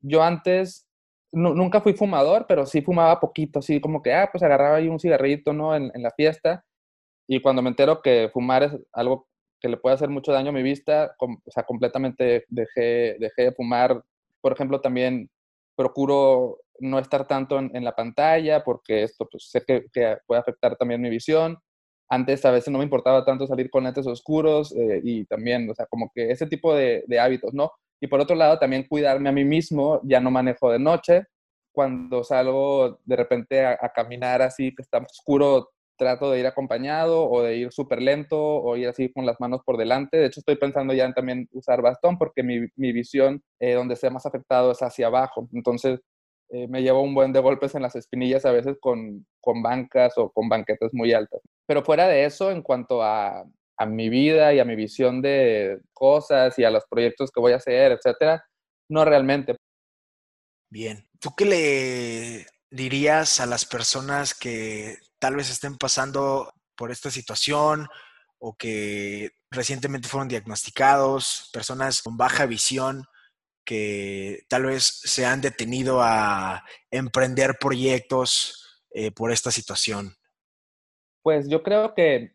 yo 0.00 0.24
antes 0.24 0.88
nunca 1.32 1.80
fui 1.80 1.94
fumador, 1.94 2.46
pero 2.46 2.66
sí 2.66 2.82
fumaba 2.82 3.18
poquito, 3.20 3.58
así 3.60 3.80
como 3.80 4.02
que, 4.02 4.12
ah, 4.12 4.28
pues 4.30 4.42
agarraba 4.42 4.76
ahí 4.76 4.88
un 4.88 5.00
cigarrito, 5.00 5.52
¿no? 5.52 5.74
En, 5.74 5.90
la 5.94 6.10
fiesta. 6.12 6.64
Y 7.28 7.40
cuando 7.40 7.62
me 7.62 7.70
entero 7.70 8.02
que 8.02 8.30
fumar 8.32 8.64
es 8.64 8.72
algo 8.92 9.28
que 9.60 9.68
le 9.68 9.76
puede 9.76 9.94
hacer 9.94 10.08
mucho 10.10 10.32
daño 10.32 10.50
a 10.50 10.52
mi 10.52 10.62
vista, 10.62 11.14
o 11.18 11.50
sea, 11.50 11.64
completamente 11.64 12.44
dejé, 12.48 13.16
dejé 13.18 13.42
de 13.44 13.52
fumar. 13.52 14.02
Por 14.40 14.52
ejemplo, 14.52 14.80
también 14.80 15.30
procuro 15.76 16.58
no 16.80 16.98
estar 16.98 17.26
tanto 17.26 17.58
en, 17.58 17.84
la 17.84 17.94
pantalla 17.94 18.64
porque 18.64 19.04
esto 19.04 19.28
pues, 19.30 19.48
sé 19.50 19.62
que, 19.66 19.86
puede 20.26 20.40
afectar 20.40 20.76
también 20.76 21.00
mi 21.00 21.10
visión. 21.10 21.58
Antes 22.08 22.44
a 22.44 22.50
veces 22.50 22.70
no 22.70 22.78
me 22.78 22.84
importaba 22.84 23.24
tanto 23.24 23.46
salir 23.46 23.70
con 23.70 23.84
lentes 23.84 24.06
oscuros 24.06 24.74
eh, 24.76 25.00
y 25.02 25.24
también, 25.26 25.70
o 25.70 25.74
sea, 25.74 25.86
como 25.86 26.10
que 26.14 26.30
ese 26.30 26.46
tipo 26.46 26.74
de 26.74 27.04
hábitos, 27.20 27.54
¿no? 27.54 27.72
Y 28.02 28.08
por 28.08 28.20
otro 28.20 28.34
lado, 28.34 28.58
también 28.58 28.88
cuidarme 28.88 29.28
a 29.28 29.32
mí 29.32 29.44
mismo, 29.44 30.00
ya 30.02 30.18
no 30.18 30.32
manejo 30.32 30.72
de 30.72 30.80
noche. 30.80 31.22
Cuando 31.70 32.24
salgo 32.24 32.98
de 33.04 33.14
repente 33.14 33.64
a, 33.64 33.78
caminar 33.94 34.42
así, 34.42 34.74
que 34.74 34.82
está 34.82 34.98
oscuro, 34.98 35.70
trato 35.96 36.28
de 36.32 36.40
ir 36.40 36.46
acompañado 36.48 37.30
o 37.30 37.42
de 37.44 37.58
ir 37.58 37.72
súper 37.72 38.02
lento 38.02 38.36
o 38.40 38.76
ir 38.76 38.88
así 38.88 39.12
con 39.12 39.24
las 39.24 39.38
manos 39.38 39.60
por 39.64 39.76
delante. 39.76 40.16
De 40.16 40.26
hecho, 40.26 40.40
estoy 40.40 40.56
pensando 40.56 40.92
ya 40.94 41.04
en 41.04 41.14
también 41.14 41.48
usar 41.52 41.80
bastón 41.80 42.18
porque 42.18 42.42
mi, 42.42 42.66
mi 42.74 42.90
visión 42.90 43.40
eh, 43.60 43.74
donde 43.74 43.94
sea 43.94 44.10
más 44.10 44.26
afectado 44.26 44.72
es 44.72 44.82
hacia 44.82 45.06
abajo. 45.06 45.48
Entonces, 45.52 46.00
eh, 46.48 46.66
me 46.66 46.82
llevo 46.82 47.02
un 47.02 47.14
buen 47.14 47.32
de 47.32 47.38
golpes 47.38 47.76
en 47.76 47.82
las 47.82 47.94
espinillas 47.94 48.44
a 48.44 48.50
veces 48.50 48.78
con, 48.80 49.24
con 49.40 49.62
bancas 49.62 50.18
o 50.18 50.28
con 50.30 50.48
banquetas 50.48 50.92
muy 50.92 51.12
altas. 51.12 51.40
Pero 51.66 51.84
fuera 51.84 52.08
de 52.08 52.24
eso, 52.24 52.50
en 52.50 52.62
cuanto 52.62 53.00
a, 53.00 53.44
a 53.76 53.86
mi 53.86 54.08
vida 54.08 54.52
y 54.52 54.60
a 54.60 54.64
mi 54.64 54.76
visión 54.76 55.22
de 55.22 55.80
cosas 55.92 56.58
y 56.58 56.64
a 56.64 56.70
los 56.70 56.84
proyectos 56.88 57.30
que 57.30 57.40
voy 57.40 57.52
a 57.52 57.56
hacer, 57.56 57.92
etcétera, 57.92 58.44
no 58.88 59.04
realmente. 59.04 59.56
Bien, 60.70 61.08
¿tú 61.18 61.34
qué 61.36 61.44
le 61.44 62.46
dirías 62.70 63.40
a 63.40 63.46
las 63.46 63.66
personas 63.66 64.34
que 64.34 64.96
tal 65.18 65.36
vez 65.36 65.50
estén 65.50 65.76
pasando 65.76 66.52
por 66.76 66.90
esta 66.90 67.10
situación 67.10 67.88
o 68.38 68.56
que 68.56 69.30
recientemente 69.50 70.08
fueron 70.08 70.28
diagnosticados, 70.28 71.50
personas 71.52 72.02
con 72.02 72.16
baja 72.16 72.46
visión 72.46 73.04
que 73.64 74.44
tal 74.48 74.64
vez 74.64 74.84
se 74.84 75.24
han 75.24 75.40
detenido 75.40 76.00
a 76.02 76.64
emprender 76.90 77.58
proyectos 77.60 78.82
eh, 78.90 79.10
por 79.10 79.30
esta 79.30 79.50
situación? 79.50 80.16
Pues 81.22 81.48
yo 81.48 81.62
creo 81.62 81.94
que 81.94 82.34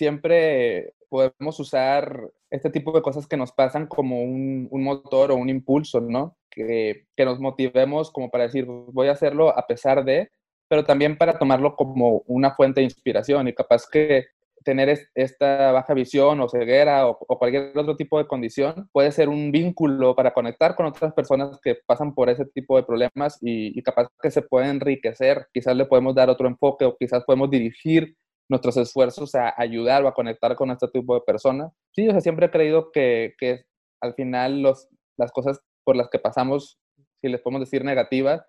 siempre 0.00 0.94
podemos 1.10 1.60
usar 1.60 2.30
este 2.48 2.70
tipo 2.70 2.90
de 2.92 3.02
cosas 3.02 3.26
que 3.26 3.36
nos 3.36 3.52
pasan 3.52 3.86
como 3.86 4.22
un, 4.22 4.68
motor 4.72 5.30
o 5.30 5.36
un 5.36 5.50
impulso, 5.50 6.00
¿no? 6.00 6.38
Que, 6.50 7.04
que, 7.14 7.24
nos 7.26 7.38
motivemos 7.38 8.10
como 8.10 8.30
para 8.30 8.44
decir, 8.44 8.64
voy 8.64 9.08
a 9.08 9.12
hacerlo 9.12 9.50
a 9.50 9.66
pesar 9.66 10.04
de, 10.04 10.30
pero 10.68 10.84
también 10.84 11.18
para 11.18 11.38
tomarlo 11.38 11.76
como 11.76 12.22
una 12.26 12.52
fuente 12.52 12.80
de 12.80 12.86
inspiración 12.86 13.46
y 13.46 13.52
capaz 13.52 13.86
que 13.86 14.28
tener 14.64 14.88
esta 15.14 15.72
baja 15.72 15.94
visión 15.94 16.40
o 16.40 16.48
ceguera 16.48 17.06
o, 17.06 17.18
cualquier 17.18 17.76
otro 17.76 17.96
tipo 17.96 18.18
de 18.18 18.26
condición 18.26 18.88
puede 18.92 19.12
ser 19.12 19.28
un 19.28 19.52
vínculo 19.52 20.14
para 20.14 20.32
conectar 20.32 20.74
con 20.74 20.86
otras 20.86 21.12
personas 21.12 21.60
que 21.62 21.76
pasan 21.86 22.14
por 22.14 22.30
ese 22.30 22.46
tipo 22.46 22.76
de 22.76 22.84
problemas 22.84 23.38
y, 23.42 23.80
capaz 23.82 24.08
que 24.22 24.30
se 24.30 24.42
puede 24.42 24.68
enriquecer, 24.68 25.46
quizás 25.52 25.76
le 25.76 25.86
podemos 25.86 26.14
dar 26.14 26.30
otro 26.30 26.48
enfoque 26.48 26.86
o 26.86 26.96
quizás 26.96 27.24
podemos 27.24 27.50
dirigir 27.50 28.16
nuestros 28.50 28.76
esfuerzos 28.76 29.34
a 29.34 29.54
ayudar 29.56 30.04
o 30.04 30.08
a 30.08 30.14
conectar 30.14 30.56
con 30.56 30.70
este 30.70 30.88
tipo 30.88 31.14
de 31.14 31.20
personas. 31.22 31.72
Sí, 31.94 32.08
o 32.08 32.10
sea, 32.10 32.20
siempre 32.20 32.46
he 32.46 32.50
creído 32.50 32.90
que, 32.92 33.34
que 33.38 33.64
al 34.02 34.14
final 34.14 34.60
los, 34.60 34.88
las 35.16 35.30
cosas 35.32 35.60
por 35.84 35.96
las 35.96 36.08
que 36.10 36.18
pasamos, 36.18 36.78
si 37.20 37.28
les 37.28 37.40
podemos 37.40 37.60
decir 37.60 37.84
negativas, 37.84 38.42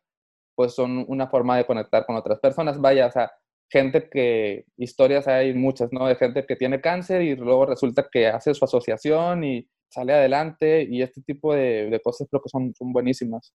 pues 0.55 0.73
son 0.73 1.05
una 1.07 1.27
forma 1.27 1.55
de 1.55 1.65
conectar 1.65 2.05
con 2.05 2.15
otras 2.15 2.39
personas. 2.39 2.79
Vaya, 2.81 3.07
o 3.07 3.11
sea, 3.11 3.31
gente 3.69 4.09
que, 4.09 4.65
historias 4.75 5.27
hay 5.27 5.53
muchas, 5.53 5.93
¿no? 5.93 6.07
De 6.07 6.15
gente 6.15 6.45
que 6.45 6.55
tiene 6.55 6.81
cáncer 6.81 7.21
y 7.21 7.35
luego 7.35 7.67
resulta 7.67 8.07
que 8.11 8.27
hace 8.27 8.53
su 8.53 8.65
asociación 8.65 9.43
y 9.43 9.69
sale 9.89 10.13
adelante 10.13 10.87
y 10.89 11.01
este 11.01 11.21
tipo 11.21 11.53
de, 11.53 11.89
de 11.89 12.01
cosas 12.01 12.27
creo 12.29 12.41
que 12.41 12.49
son, 12.49 12.73
son 12.75 12.91
buenísimas. 12.91 13.53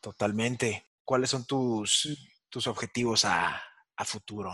Totalmente. 0.00 0.86
¿Cuáles 1.04 1.30
son 1.30 1.44
tus, 1.44 2.30
tus 2.48 2.66
objetivos 2.66 3.24
a, 3.24 3.62
a 3.96 4.04
futuro? 4.04 4.52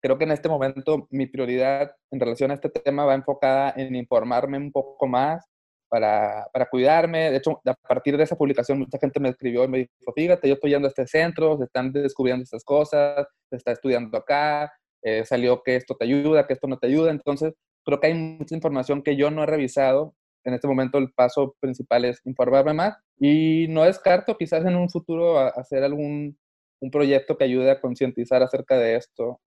Creo 0.00 0.18
que 0.18 0.24
en 0.24 0.32
este 0.32 0.48
momento 0.48 1.08
mi 1.10 1.26
prioridad 1.26 1.92
en 2.10 2.20
relación 2.20 2.50
a 2.50 2.54
este 2.54 2.68
tema 2.68 3.04
va 3.04 3.14
enfocada 3.14 3.72
en 3.76 3.94
informarme 3.96 4.58
un 4.58 4.70
poco 4.70 5.06
más 5.06 5.44
para, 5.88 6.46
para, 6.52 6.66
cuidarme. 6.66 7.30
De 7.30 7.38
hecho, 7.38 7.60
a 7.64 7.74
partir 7.74 8.16
de 8.16 8.24
esa 8.24 8.36
publicación, 8.36 8.78
mucha 8.78 8.98
gente 8.98 9.20
me 9.20 9.30
escribió 9.30 9.64
y 9.64 9.68
me 9.68 9.78
dijo, 9.78 10.12
fíjate, 10.14 10.48
yo 10.48 10.54
estoy 10.54 10.70
yendo 10.70 10.86
a 10.86 10.90
este 10.90 11.06
centro, 11.06 11.56
se 11.58 11.64
están 11.64 11.92
descubriendo 11.92 12.42
estas 12.42 12.64
cosas, 12.64 13.26
se 13.50 13.56
está 13.56 13.72
estudiando 13.72 14.16
acá, 14.18 14.72
eh, 15.02 15.24
salió 15.24 15.62
que 15.62 15.76
esto 15.76 15.94
te 15.96 16.04
ayuda, 16.04 16.46
que 16.46 16.54
esto 16.54 16.66
no 16.66 16.78
te 16.78 16.88
ayuda. 16.88 17.10
Entonces, 17.10 17.54
creo 17.84 18.00
que 18.00 18.08
hay 18.08 18.14
mucha 18.14 18.54
información 18.54 19.02
que 19.02 19.16
yo 19.16 19.30
no 19.30 19.44
he 19.44 19.46
revisado. 19.46 20.14
En 20.44 20.54
este 20.54 20.68
momento 20.68 20.98
el 20.98 21.12
paso 21.12 21.56
principal 21.60 22.04
es 22.04 22.20
informarme 22.24 22.72
más 22.72 22.96
y 23.18 23.66
no 23.68 23.82
descarto 23.82 24.36
quizás 24.36 24.64
en 24.64 24.76
un 24.76 24.88
futuro 24.88 25.38
hacer 25.38 25.82
algún 25.82 26.38
un 26.80 26.90
proyecto 26.90 27.36
que 27.36 27.44
ayude 27.44 27.70
a 27.70 27.80
concientizar 27.80 28.42
acerca 28.42 28.76
de 28.78 28.96
esto. 28.96 29.40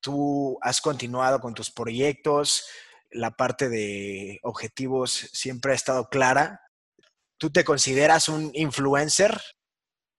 Tú 0.00 0.58
has 0.60 0.80
continuado 0.80 1.40
con 1.40 1.54
tus 1.54 1.70
proyectos, 1.70 2.68
la 3.10 3.30
parte 3.32 3.68
de 3.68 4.38
objetivos 4.42 5.12
siempre 5.32 5.72
ha 5.72 5.76
estado 5.76 6.08
clara. 6.08 6.60
¿Tú 7.38 7.50
te 7.50 7.64
consideras 7.64 8.28
un 8.28 8.50
influencer? 8.54 9.38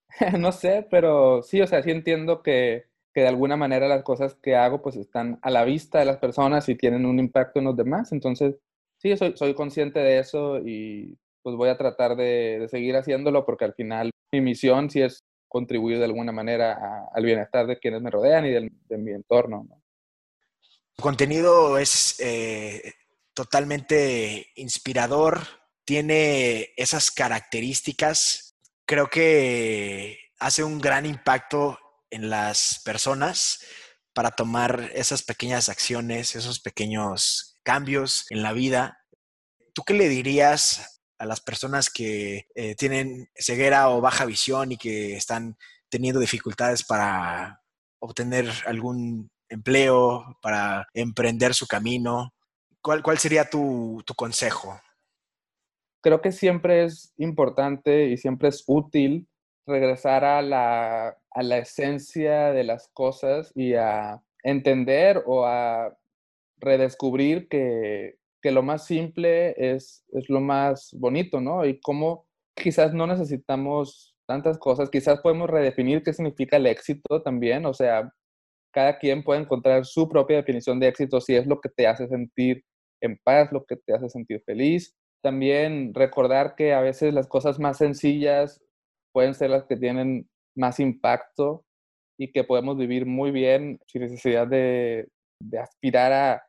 no 0.40 0.52
sé, 0.52 0.88
pero 0.90 1.42
sí, 1.42 1.62
o 1.62 1.68
sea, 1.68 1.82
sí 1.84 1.92
entiendo 1.92 2.44
que, 2.44 2.86
que 3.14 3.22
de 3.22 3.28
alguna 3.28 3.58
manera 3.58 3.88
las 3.88 4.04
cosas 4.04 4.36
que 4.36 4.56
hago 4.56 4.82
pues 4.82 4.96
están 4.96 5.40
a 5.42 5.50
la 5.50 5.64
vista 5.64 6.00
de 6.00 6.06
las 6.06 6.18
personas 6.18 6.68
y 6.70 6.76
tienen 6.76 7.06
un 7.06 7.20
impacto 7.20 7.60
en 7.60 7.66
los 7.66 7.76
demás. 7.76 8.12
Entonces, 8.12 8.56
sí, 8.98 9.16
soy, 9.18 9.34
soy 9.36 9.54
consciente 9.54 10.00
de 10.00 10.20
eso 10.20 10.60
y 10.60 11.18
pues 11.44 11.56
voy 11.56 11.70
a 11.70 11.78
tratar 11.78 12.16
de, 12.16 12.68
seguir 12.70 12.96
haciéndolo 12.96 13.46
porque 13.46 13.66
al 13.66 13.74
final 13.74 14.10
mi 14.32 14.42
misión 14.42 14.90
sí 14.90 15.02
es 15.02 15.20
contribuir 15.54 16.00
de 16.00 16.06
alguna 16.06 16.32
manera 16.32 17.08
al 17.14 17.24
bienestar 17.24 17.68
de 17.68 17.78
quienes 17.78 18.02
me 18.02 18.10
rodean 18.10 18.44
y 18.48 18.50
de 18.50 18.98
mi 18.98 19.12
entorno. 19.12 19.68
Tu 20.96 21.04
contenido 21.04 21.78
es 21.78 22.20
eh, 22.20 22.94
totalmente 23.36 24.48
inspirador, 24.56 25.42
tiene 25.86 26.72
esas 26.76 27.12
características. 27.12 28.58
Creo 28.88 29.12
que 29.12 30.18
hace 30.40 30.64
un 30.64 30.82
gran 30.82 31.06
impacto 31.06 31.78
en 32.10 32.32
las 32.32 32.82
personas 32.84 33.64
para 34.14 34.32
tomar 34.32 34.90
esas 34.96 35.22
pequeñas 35.22 35.70
acciones, 35.70 36.36
esos 36.36 36.60
pequeños 36.60 37.60
cambios 37.62 38.26
en 38.32 38.42
la 38.42 38.54
vida. 38.54 39.06
¿Tú 39.74 39.84
qué 39.84 39.94
le 39.94 40.10
dirías 40.10 40.93
a 41.24 41.26
las 41.26 41.40
personas 41.40 41.90
que 41.90 42.48
eh, 42.54 42.76
tienen 42.76 43.30
ceguera 43.34 43.90
o 43.90 44.02
baja 44.02 44.26
visión 44.26 44.74
y 44.74 44.78
que 44.78 45.16
están 45.16 45.58
teniendo 45.90 46.20
dificultades 46.20 46.84
para 46.84 47.62
obtener 48.00 48.50
algún 48.66 49.32
empleo, 49.48 50.38
para 50.42 50.86
emprender 50.94 51.54
su 51.54 51.66
camino? 51.66 52.34
¿Cuál, 52.82 53.02
cuál 53.02 53.18
sería 53.18 53.50
tu, 53.50 54.04
tu 54.06 54.14
consejo? 54.14 54.78
Creo 56.02 56.22
que 56.22 56.34
siempre 56.34 56.84
es 56.84 57.14
importante 57.16 58.10
y 58.10 58.18
siempre 58.18 58.50
es 58.50 58.66
útil 58.68 59.30
regresar 59.66 60.26
a 60.26 60.42
la, 60.42 61.18
a 61.32 61.44
la 61.44 61.58
esencia 61.58 62.52
de 62.52 62.66
las 62.66 62.90
cosas 62.90 63.54
y 63.56 63.76
a 63.76 64.22
entender 64.44 65.24
o 65.26 65.46
a 65.46 65.98
redescubrir 66.58 67.48
que, 67.48 68.18
que 68.44 68.52
lo 68.52 68.62
más 68.62 68.86
simple 68.86 69.56
es, 69.58 70.06
es 70.12 70.30
lo 70.30 70.42
más 70.42 70.94
bonito, 71.00 71.40
¿no? 71.40 71.66
Y 71.66 71.80
cómo 71.80 72.28
quizás 72.54 72.94
no 72.94 73.08
necesitamos 73.08 74.16
tantas 74.28 74.58
cosas, 74.58 74.90
quizás 74.90 75.22
podemos 75.22 75.50
redefinir 75.50 76.04
qué 76.04 76.14
significa 76.14 76.58
el 76.58 76.68
éxito 76.68 77.22
también, 77.24 77.66
o 77.66 77.74
sea, 77.74 78.12
cada 78.74 79.00
quien 79.00 79.24
puede 79.24 79.42
encontrar 79.42 79.86
su 79.86 80.10
propia 80.10 80.38
definición 80.38 80.80
de 80.80 80.90
éxito 80.90 81.22
si 81.22 81.36
es 81.36 81.48
lo 81.48 81.62
que 81.62 81.70
te 81.70 81.88
hace 81.88 82.08
sentir 82.08 82.64
en 83.02 83.18
paz, 83.24 83.52
lo 83.52 83.64
que 83.66 83.78
te 83.78 83.94
hace 83.94 84.10
sentir 84.10 84.42
feliz. 84.46 84.96
También 85.22 85.94
recordar 85.94 86.56
que 86.56 86.74
a 86.74 86.82
veces 86.82 87.14
las 87.14 87.28
cosas 87.28 87.60
más 87.60 87.78
sencillas 87.78 88.62
pueden 89.14 89.36
ser 89.36 89.52
las 89.52 89.66
que 89.66 89.78
tienen 89.78 90.28
más 90.56 90.80
impacto 90.80 91.64
y 92.18 92.32
que 92.32 92.44
podemos 92.44 92.78
vivir 92.78 93.06
muy 93.06 93.32
bien 93.32 93.80
sin 93.88 94.02
necesidad 94.02 94.48
de, 94.48 95.08
aspirar 95.62 96.12
a, 96.12 96.44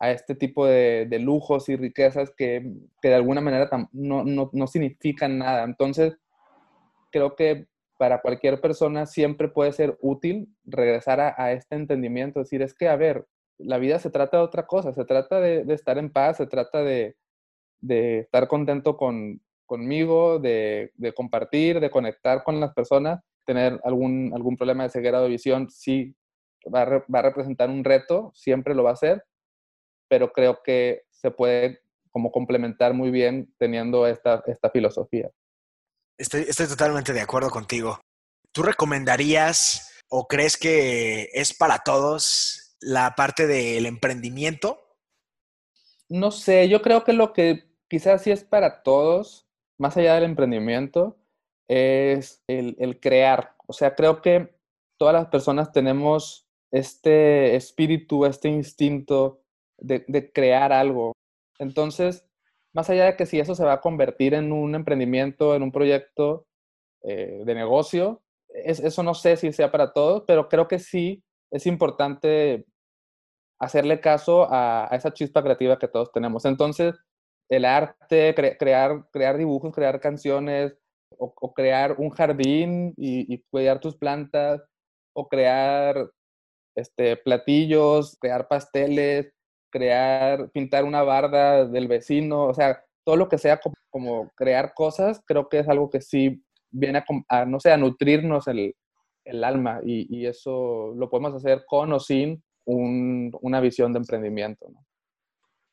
este 0.00 0.34
tipo 0.34 0.66
de, 0.66 1.06
lujos 1.20 1.68
y 1.68 1.76
riquezas 1.76 2.30
que, 2.36 2.72
de 3.02 3.14
alguna 3.14 3.40
manera 3.40 3.68
no, 3.92 4.24
no, 4.24 4.66
significan 4.66 5.38
nada. 5.38 5.64
Entonces, 5.64 6.16
creo 7.10 7.36
que 7.36 7.66
para 7.98 8.20
cualquier 8.20 8.60
persona 8.60 9.06
siempre 9.06 9.48
puede 9.48 9.72
ser 9.72 9.96
útil 10.00 10.48
regresar 10.64 11.20
a, 11.20 11.52
este 11.52 11.76
entendimiento, 11.76 12.40
decir, 12.40 12.62
es 12.62 12.74
que, 12.74 12.88
a 12.88 12.96
ver, 12.96 13.26
la 13.58 13.78
vida 13.78 13.98
se 13.98 14.10
trata 14.10 14.38
de 14.38 14.42
otra 14.42 14.66
cosa, 14.66 14.92
se 14.92 15.04
trata 15.04 15.40
de, 15.40 15.64
estar 15.72 15.96
en 15.98 16.10
paz, 16.10 16.38
se 16.38 16.46
trata 16.46 16.82
de, 16.82 17.16
de 17.80 18.20
estar 18.20 18.48
contento 18.48 18.96
con, 18.96 19.40
conmigo, 19.66 20.38
de, 20.38 20.92
compartir, 21.16 21.80
de 21.80 21.90
conectar 21.90 22.44
con 22.44 22.60
las 22.60 22.72
personas, 22.74 23.20
tener 23.44 23.80
algún, 23.84 24.32
algún 24.34 24.56
problema 24.56 24.84
de 24.84 24.90
ceguera 24.90 25.20
de 25.20 25.28
visión, 25.28 25.68
sí 25.70 26.14
va 26.72 26.82
a, 26.82 27.22
representar 27.22 27.70
un 27.70 27.84
reto, 27.84 28.30
siempre 28.34 28.74
lo 28.74 28.84
va 28.84 28.90
a 28.90 28.94
hacer, 28.94 29.24
pero 30.08 30.32
creo 30.32 30.62
que 30.62 31.02
se 31.10 31.30
puede 31.30 31.80
como 32.10 32.30
complementar 32.30 32.94
muy 32.94 33.10
bien 33.10 33.52
teniendo 33.58 34.06
esta, 34.06 34.42
esta 34.46 34.70
filosofía. 34.70 35.30
Estoy, 36.18 36.42
estoy 36.42 36.68
totalmente 36.68 37.12
de 37.12 37.20
acuerdo 37.20 37.50
contigo. 37.50 38.00
¿Tú 38.52 38.62
recomendarías 38.62 39.92
o 40.08 40.28
crees 40.28 40.56
que 40.56 41.30
es 41.32 41.54
para 41.54 41.80
todos 41.80 42.76
la 42.80 43.14
parte 43.16 43.46
del 43.46 43.86
emprendimiento? 43.86 44.80
No 46.08 46.30
sé, 46.30 46.68
yo 46.68 46.82
creo 46.82 47.02
que 47.02 47.12
lo 47.12 47.32
que 47.32 47.64
quizás 47.88 48.22
sí 48.22 48.30
es 48.30 48.44
para 48.44 48.82
todos, 48.82 49.48
más 49.78 49.96
allá 49.96 50.14
del 50.14 50.24
emprendimiento, 50.24 51.16
es 51.68 52.42
el, 52.46 53.00
crear. 53.00 53.56
O 53.66 53.72
sea, 53.72 53.94
creo 53.94 54.20
que 54.20 54.54
todas 54.98 55.14
las 55.14 55.26
personas 55.26 55.72
tenemos 55.72 56.46
este 56.70 57.56
espíritu, 57.56 58.26
este 58.26 58.48
instinto 58.48 59.43
de, 59.78 60.32
crear 60.32 60.72
algo. 60.72 61.12
Entonces, 61.58 62.26
más 62.72 62.90
allá 62.90 63.06
de 63.06 63.16
que 63.16 63.26
si 63.26 63.38
eso 63.40 63.54
se 63.54 63.64
va 63.64 63.74
a 63.74 63.80
convertir 63.80 64.34
en 64.34 64.52
un 64.52 64.74
emprendimiento, 64.74 65.54
en 65.54 65.62
un 65.62 65.72
proyecto 65.72 66.46
eh, 67.02 67.42
de 67.44 67.54
negocio, 67.54 68.22
eso 68.48 69.02
no 69.02 69.14
sé 69.14 69.36
si 69.36 69.52
sea 69.52 69.72
para 69.72 69.92
todos, 69.92 70.24
pero 70.26 70.48
creo 70.48 70.68
que 70.68 70.78
sí 70.78 71.24
es 71.50 71.66
importante 71.66 72.66
hacerle 73.58 74.00
caso 74.00 74.46
a, 74.50 74.88
esa 74.92 75.12
chispa 75.12 75.42
creativa 75.42 75.78
que 75.78 75.88
todos 75.88 76.12
tenemos. 76.12 76.44
Entonces, 76.44 76.94
el 77.48 77.64
arte, 77.64 78.34
crear, 78.34 79.06
crear 79.12 79.36
dibujos, 79.36 79.74
crear 79.74 80.00
canciones, 80.00 80.76
o, 81.18 81.54
crear 81.54 81.96
un 81.98 82.10
jardín 82.10 82.92
y, 82.96 83.38
cuidar 83.50 83.80
tus 83.80 83.96
plantas, 83.96 84.62
o 85.14 85.28
crear 85.28 86.10
este, 86.74 87.16
platillos, 87.16 88.16
crear 88.20 88.48
pasteles, 88.48 89.32
crear, 89.74 90.50
pintar 90.52 90.84
una 90.84 91.02
barda 91.02 91.66
del 91.66 91.88
vecino, 91.88 92.44
o 92.44 92.54
sea, 92.54 92.80
todo 93.04 93.16
lo 93.16 93.28
que 93.28 93.38
sea 93.38 93.58
como, 93.90 94.30
crear 94.36 94.72
cosas, 94.72 95.20
creo 95.26 95.48
que 95.48 95.58
es 95.58 95.68
algo 95.68 95.90
que 95.90 96.00
sí 96.00 96.44
viene 96.70 97.04
a, 97.28 97.44
no 97.44 97.58
sé, 97.58 97.72
a 97.72 97.76
nutrirnos 97.76 98.46
el, 98.46 98.76
alma 99.42 99.80
y, 99.84 100.26
eso 100.26 100.92
lo 100.94 101.10
podemos 101.10 101.34
hacer 101.34 101.64
con 101.66 101.92
o 101.92 101.98
sin 101.98 102.44
una 102.66 103.60
visión 103.60 103.92
de 103.92 103.98
emprendimiento. 103.98 104.66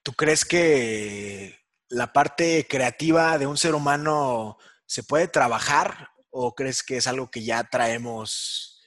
¿Tú 0.03 0.13
crees 0.13 0.45
que 0.45 1.53
la 1.89 2.11
parte 2.11 2.65
creativa 2.67 3.37
de 3.37 3.45
un 3.45 3.57
ser 3.57 3.75
humano 3.75 4.57
se 4.87 5.03
puede 5.03 5.27
trabajar 5.27 6.09
o 6.31 6.55
crees 6.55 6.81
que 6.81 6.97
es 6.97 7.05
algo 7.05 7.29
que 7.29 7.43
ya 7.43 7.63
traemos 7.65 8.81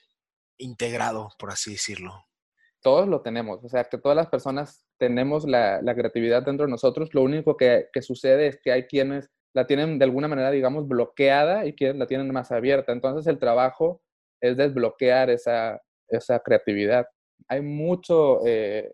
integrado, 0.59 1.31
por 1.39 1.53
así 1.53 1.73
decirlo? 1.73 2.27
Todos 2.81 3.07
lo 3.07 3.23
tenemos, 3.23 3.63
o 3.63 3.69
sea, 3.69 3.85
que 3.85 3.99
todas 3.99 4.17
las 4.17 4.27
personas 4.27 4.84
tenemos 4.99 5.45
la, 5.47 5.81
creatividad 5.95 6.43
dentro 6.43 6.67
de 6.67 6.71
nosotros. 6.71 7.11
Lo 7.13 7.23
único 7.23 7.57
que, 7.57 7.89
sucede 8.01 8.49
es 8.49 8.61
que 8.63 8.73
hay 8.73 8.85
quienes 8.85 9.31
la 9.55 9.67
tienen 9.67 9.99
de 9.99 10.05
alguna 10.05 10.29
manera, 10.29 10.51
digamos, 10.51 10.89
bloqueada 10.89 11.67
y 11.67 11.75
quienes 11.75 11.97
la 11.97 12.07
tienen 12.07 12.33
más 12.33 12.51
abierta. 12.53 12.93
Entonces 12.93 13.27
el 13.27 13.39
trabajo 13.39 14.03
es 14.41 14.57
desbloquear 14.57 15.31
esa, 15.31 15.81
creatividad. 16.45 17.07
Hay 17.49 17.61
mucho 17.61 18.45
eh, 18.47 18.93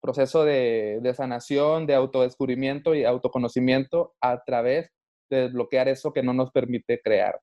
proceso 0.00 0.44
de, 0.44 1.12
sanación, 1.14 1.86
de 1.86 1.94
autodescubrimiento 1.94 2.94
y 2.94 3.04
autoconocimiento 3.04 4.14
a 4.20 4.42
través 4.44 4.90
de 5.30 5.42
desbloquear 5.42 5.88
eso 5.88 6.12
que 6.12 6.22
no 6.22 6.32
nos 6.32 6.50
permite 6.50 7.00
crear. 7.02 7.38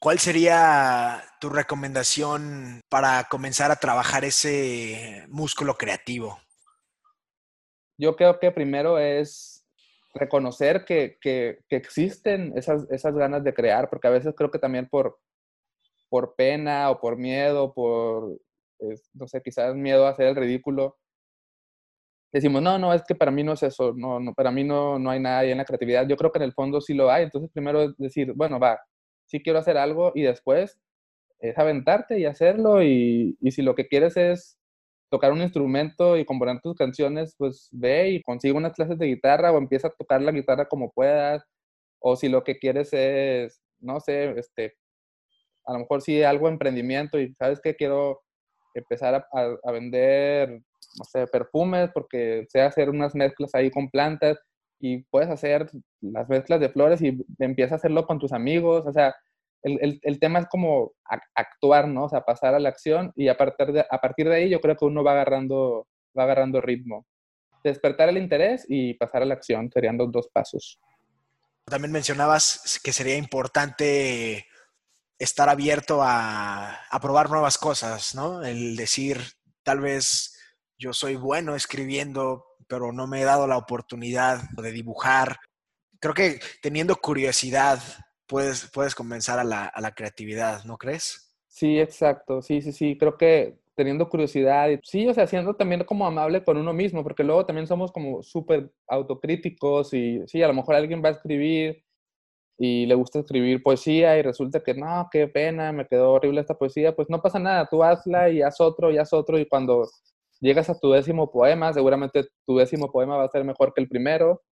¿Cuál 0.00 0.18
sería 0.18 1.22
tu 1.40 1.50
recomendación 1.50 2.80
para 2.88 3.24
comenzar 3.24 3.70
a 3.70 3.76
trabajar 3.76 4.24
ese 4.24 5.26
músculo 5.28 5.74
creativo? 5.74 6.38
Yo 8.00 8.16
creo 8.16 8.40
que 8.40 8.50
primero 8.50 8.98
es 8.98 9.66
reconocer 10.14 10.86
que, 10.86 11.18
existen 11.68 12.56
esas, 12.56 12.90
esas, 12.90 13.14
ganas 13.14 13.44
de 13.44 13.52
crear, 13.52 13.90
porque 13.90 14.08
a 14.08 14.10
veces 14.10 14.34
creo 14.34 14.50
que 14.50 14.58
también 14.58 14.88
por, 14.88 15.18
por 16.08 16.34
pena 16.34 16.90
o 16.90 16.98
por 16.98 17.18
miedo, 17.18 17.74
por, 17.74 18.40
no 19.12 19.28
sé, 19.28 19.42
quizás 19.42 19.74
miedo 19.74 20.06
a 20.06 20.10
hacer 20.10 20.28
el 20.28 20.36
ridículo, 20.36 20.96
decimos, 22.32 22.62
no, 22.62 22.78
no, 22.78 22.94
es 22.94 23.02
que 23.02 23.14
para 23.14 23.30
mí 23.30 23.44
no 23.44 23.52
es 23.52 23.62
eso, 23.62 23.92
no, 23.94 24.18
no 24.18 24.32
para 24.32 24.50
mí 24.50 24.64
no, 24.64 24.98
no 24.98 25.10
hay 25.10 25.20
nada 25.20 25.40
ahí 25.40 25.50
en 25.50 25.58
la 25.58 25.66
creatividad. 25.66 26.08
Yo 26.08 26.16
creo 26.16 26.32
que 26.32 26.38
en 26.38 26.44
el 26.44 26.54
fondo 26.54 26.80
sí 26.80 26.94
lo 26.94 27.10
hay. 27.10 27.24
Entonces, 27.24 27.50
primero 27.52 27.82
es 27.82 27.96
decir, 27.98 28.32
bueno, 28.34 28.58
va, 28.58 28.80
sí 29.26 29.42
quiero 29.42 29.58
hacer 29.58 29.76
algo 29.76 30.12
y 30.14 30.22
después 30.22 30.80
es 31.40 31.58
aventarte 31.58 32.18
y 32.18 32.24
hacerlo. 32.24 32.82
Y, 32.82 33.36
y 33.40 33.50
si 33.50 33.60
lo 33.60 33.74
que 33.74 33.88
quieres 33.88 34.16
es 34.16 34.59
tocar 35.10 35.32
un 35.32 35.42
instrumento 35.42 36.16
y 36.16 36.24
componer 36.24 36.60
tus 36.60 36.76
canciones, 36.76 37.34
pues 37.36 37.68
ve 37.72 38.10
y 38.10 38.22
consigue 38.22 38.54
unas 38.54 38.74
clases 38.74 38.98
de 38.98 39.06
guitarra 39.06 39.52
o 39.52 39.58
empieza 39.58 39.88
a 39.88 39.92
tocar 39.92 40.22
la 40.22 40.32
guitarra 40.32 40.68
como 40.68 40.92
puedas. 40.92 41.44
O 41.98 42.16
si 42.16 42.28
lo 42.28 42.44
que 42.44 42.58
quieres 42.58 42.92
es, 42.92 43.60
no 43.80 44.00
sé, 44.00 44.30
este, 44.38 44.74
a 45.66 45.74
lo 45.74 45.80
mejor 45.80 46.02
sí 46.02 46.22
algo 46.22 46.48
emprendimiento 46.48 47.20
y 47.20 47.34
sabes 47.34 47.60
que 47.60 47.76
quiero 47.76 48.22
empezar 48.74 49.14
a, 49.32 49.58
a 49.64 49.72
vender 49.72 50.62
no 50.98 51.04
sé, 51.04 51.26
perfumes, 51.26 51.90
porque 51.92 52.46
sé 52.48 52.62
hacer 52.62 52.90
unas 52.90 53.14
mezclas 53.14 53.54
ahí 53.54 53.70
con 53.70 53.90
plantas 53.90 54.38
y 54.80 55.02
puedes 55.04 55.28
hacer 55.28 55.70
las 56.00 56.28
mezclas 56.28 56.60
de 56.60 56.70
flores 56.70 57.02
y 57.02 57.18
empieza 57.38 57.74
a 57.74 57.78
hacerlo 57.78 58.06
con 58.06 58.18
tus 58.18 58.32
amigos, 58.32 58.86
o 58.86 58.92
sea, 58.92 59.14
el, 59.62 60.18
tema 60.20 60.40
es 60.40 60.46
como 60.46 60.92
actuar, 61.34 61.88
¿no? 61.88 62.04
O 62.04 62.08
sea, 62.08 62.22
pasar 62.22 62.54
a 62.54 62.60
la 62.60 62.68
acción 62.68 63.12
y 63.16 63.28
a 63.28 63.36
partir, 63.36 63.72
de, 63.72 63.84
a 63.88 64.00
partir 64.00 64.28
de 64.28 64.36
ahí 64.36 64.48
yo 64.48 64.60
creo 64.60 64.76
que 64.76 64.84
uno 64.84 65.04
va 65.04 65.12
agarrando, 65.12 65.88
va 66.18 66.24
agarrando 66.24 66.60
ritmo. 66.60 67.06
Despertar 67.62 68.08
el 68.08 68.16
interés 68.16 68.64
y 68.68 68.94
pasar 68.94 69.22
a 69.22 69.26
la 69.26 69.34
acción 69.34 69.70
serían 69.70 69.98
los 69.98 70.10
dos 70.10 70.28
pasos. 70.32 70.80
También 71.66 71.92
mencionabas 71.92 72.80
que 72.82 72.92
sería 72.92 73.16
importante 73.16 74.46
estar 75.18 75.48
abierto 75.48 76.02
a, 76.02 76.86
a 76.90 77.00
probar 77.00 77.28
nuevas 77.28 77.58
cosas, 77.58 78.14
¿no? 78.14 78.42
El 78.42 78.76
decir, 78.76 79.20
tal 79.62 79.80
vez 79.80 80.38
yo 80.78 80.94
soy 80.94 81.16
bueno 81.16 81.54
escribiendo, 81.54 82.46
pero 82.66 82.92
no 82.92 83.06
me 83.06 83.20
he 83.20 83.24
dado 83.24 83.46
la 83.46 83.58
oportunidad 83.58 84.40
de 84.56 84.72
dibujar. 84.72 85.38
Creo 86.00 86.14
que 86.14 86.40
teniendo 86.62 86.96
curiosidad 86.96 87.82
puedes, 88.30 88.70
puedes 88.72 88.94
comenzar 88.94 89.38
a 89.38 89.44
la, 89.44 89.66
a 89.66 89.80
la 89.80 89.92
creatividad, 89.92 90.64
¿no 90.64 90.78
crees? 90.78 91.34
Sí, 91.48 91.80
exacto. 91.80 92.40
Sí, 92.40 92.62
sí, 92.62 92.72
sí. 92.72 92.96
Creo 92.96 93.18
que 93.18 93.58
teniendo 93.74 94.08
curiosidad, 94.08 94.68
y, 94.70 94.78
sí, 94.84 95.08
o 95.08 95.14
sea, 95.14 95.26
siendo 95.26 95.54
también 95.54 95.84
como 95.84 96.06
amable 96.06 96.44
con 96.44 96.56
uno 96.56 96.72
mismo, 96.72 97.02
porque 97.02 97.24
luego 97.24 97.46
también 97.46 97.66
somos 97.66 97.90
como 97.92 98.22
súper 98.22 98.70
autocríticos 98.86 99.94
y 99.94 100.20
sí, 100.26 100.42
a 100.42 100.48
lo 100.48 100.54
mejor 100.54 100.74
alguien 100.74 101.02
va 101.02 101.08
a 101.08 101.12
escribir 101.12 101.82
y 102.58 102.84
le 102.84 102.94
gusta 102.94 103.20
escribir 103.20 103.62
poesía 103.62 104.18
y 104.18 104.22
resulta 104.22 104.62
que 104.62 104.74
no, 104.74 105.08
qué 105.10 105.28
pena, 105.28 105.72
me 105.72 105.86
quedó 105.86 106.12
horrible 106.12 106.42
esta 106.42 106.58
poesía, 106.58 106.94
pues 106.94 107.08
no 107.08 107.22
pasa 107.22 107.38
nada, 107.38 107.66
tú 107.70 107.82
hazla 107.82 108.28
y 108.28 108.42
haz 108.42 108.60
otro 108.60 108.90
y 108.90 108.98
haz 108.98 109.14
otro 109.14 109.38
y 109.38 109.46
cuando 109.46 109.88
llegas 110.40 110.68
a 110.68 110.78
tu 110.78 110.90
décimo 110.90 111.30
poema, 111.32 111.72
seguramente 111.72 112.26
tu 112.46 112.58
décimo 112.58 112.92
poema 112.92 113.16
va 113.16 113.24
a 113.24 113.30
ser 113.30 113.44
mejor 113.44 113.72
que 113.72 113.80
el 113.80 113.88
primero. 113.88 114.42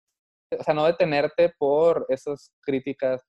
O 0.58 0.62
sea, 0.64 0.72
no 0.72 0.86
detenerte 0.86 1.52
por 1.58 2.06
esas 2.08 2.50
críticas 2.62 3.22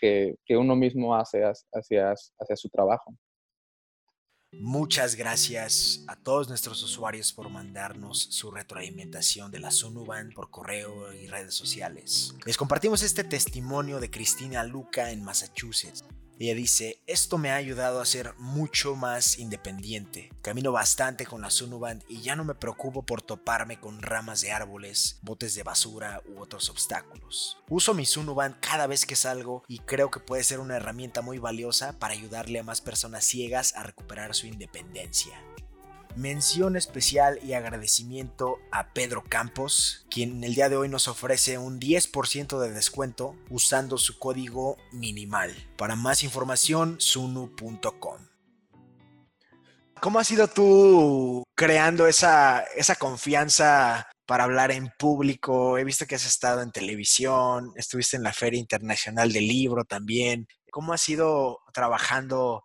que, 0.00 0.36
uno 0.50 0.76
mismo 0.76 1.14
hace 1.14 1.42
hacia 1.44 2.56
su 2.56 2.68
trabajo. 2.68 3.14
Muchas 4.52 5.14
gracias 5.14 6.04
a 6.08 6.16
todos 6.16 6.48
nuestros 6.48 6.82
usuarios 6.82 7.34
por 7.34 7.50
mandarnos 7.50 8.18
su 8.30 8.50
retroalimentación 8.50 9.50
de 9.50 9.60
la 9.60 9.70
Sunuban 9.70 10.30
por 10.34 10.50
correo 10.50 11.12
y 11.12 11.26
redes 11.26 11.54
sociales. 11.54 12.34
Les 12.46 12.56
compartimos 12.56 13.02
este 13.02 13.24
testimonio 13.24 14.00
de 14.00 14.10
Cristina 14.10 14.64
Luca 14.64 15.10
en 15.10 15.22
Massachusetts. 15.22 16.02
Ella 16.40 16.54
dice, 16.54 17.02
esto 17.08 17.36
me 17.36 17.50
ha 17.50 17.56
ayudado 17.56 18.00
a 18.00 18.06
ser 18.06 18.32
mucho 18.38 18.94
más 18.94 19.38
independiente. 19.38 20.30
Camino 20.40 20.70
bastante 20.70 21.26
con 21.26 21.40
la 21.40 21.50
Sunuband 21.50 22.04
y 22.08 22.22
ya 22.22 22.36
no 22.36 22.44
me 22.44 22.54
preocupo 22.54 23.02
por 23.04 23.22
toparme 23.22 23.80
con 23.80 24.02
ramas 24.02 24.40
de 24.40 24.52
árboles, 24.52 25.18
botes 25.22 25.56
de 25.56 25.64
basura 25.64 26.22
u 26.28 26.40
otros 26.40 26.70
obstáculos. 26.70 27.58
Uso 27.68 27.92
mi 27.92 28.06
Sunuband 28.06 28.60
cada 28.60 28.86
vez 28.86 29.04
que 29.04 29.16
salgo 29.16 29.64
y 29.66 29.80
creo 29.80 30.12
que 30.12 30.20
puede 30.20 30.44
ser 30.44 30.60
una 30.60 30.76
herramienta 30.76 31.22
muy 31.22 31.38
valiosa 31.38 31.98
para 31.98 32.14
ayudarle 32.14 32.60
a 32.60 32.64
más 32.64 32.80
personas 32.80 33.24
ciegas 33.24 33.74
a 33.74 33.82
recuperar 33.82 34.34
su 34.36 34.46
independencia. 34.46 35.42
Mención 36.18 36.74
especial 36.74 37.38
y 37.44 37.52
agradecimiento 37.52 38.58
a 38.72 38.92
Pedro 38.92 39.22
Campos, 39.22 40.04
quien 40.10 40.42
el 40.42 40.56
día 40.56 40.68
de 40.68 40.76
hoy 40.76 40.88
nos 40.88 41.06
ofrece 41.06 41.58
un 41.58 41.78
10% 41.78 42.58
de 42.58 42.72
descuento 42.72 43.36
usando 43.50 43.98
su 43.98 44.18
código 44.18 44.78
minimal. 44.90 45.54
Para 45.76 45.94
más 45.94 46.24
información, 46.24 46.96
sunu.com. 46.98 48.26
¿Cómo 50.00 50.18
has 50.18 50.26
sido 50.26 50.48
tú 50.48 51.44
creando 51.54 52.08
esa, 52.08 52.64
esa 52.74 52.96
confianza 52.96 54.10
para 54.26 54.42
hablar 54.42 54.72
en 54.72 54.90
público? 54.98 55.78
He 55.78 55.84
visto 55.84 56.04
que 56.04 56.16
has 56.16 56.26
estado 56.26 56.62
en 56.62 56.72
televisión, 56.72 57.72
estuviste 57.76 58.16
en 58.16 58.24
la 58.24 58.32
Feria 58.32 58.58
Internacional 58.58 59.32
del 59.32 59.46
Libro 59.46 59.84
también. 59.84 60.48
¿Cómo 60.72 60.92
has 60.92 61.08
ido 61.08 61.60
trabajando 61.72 62.64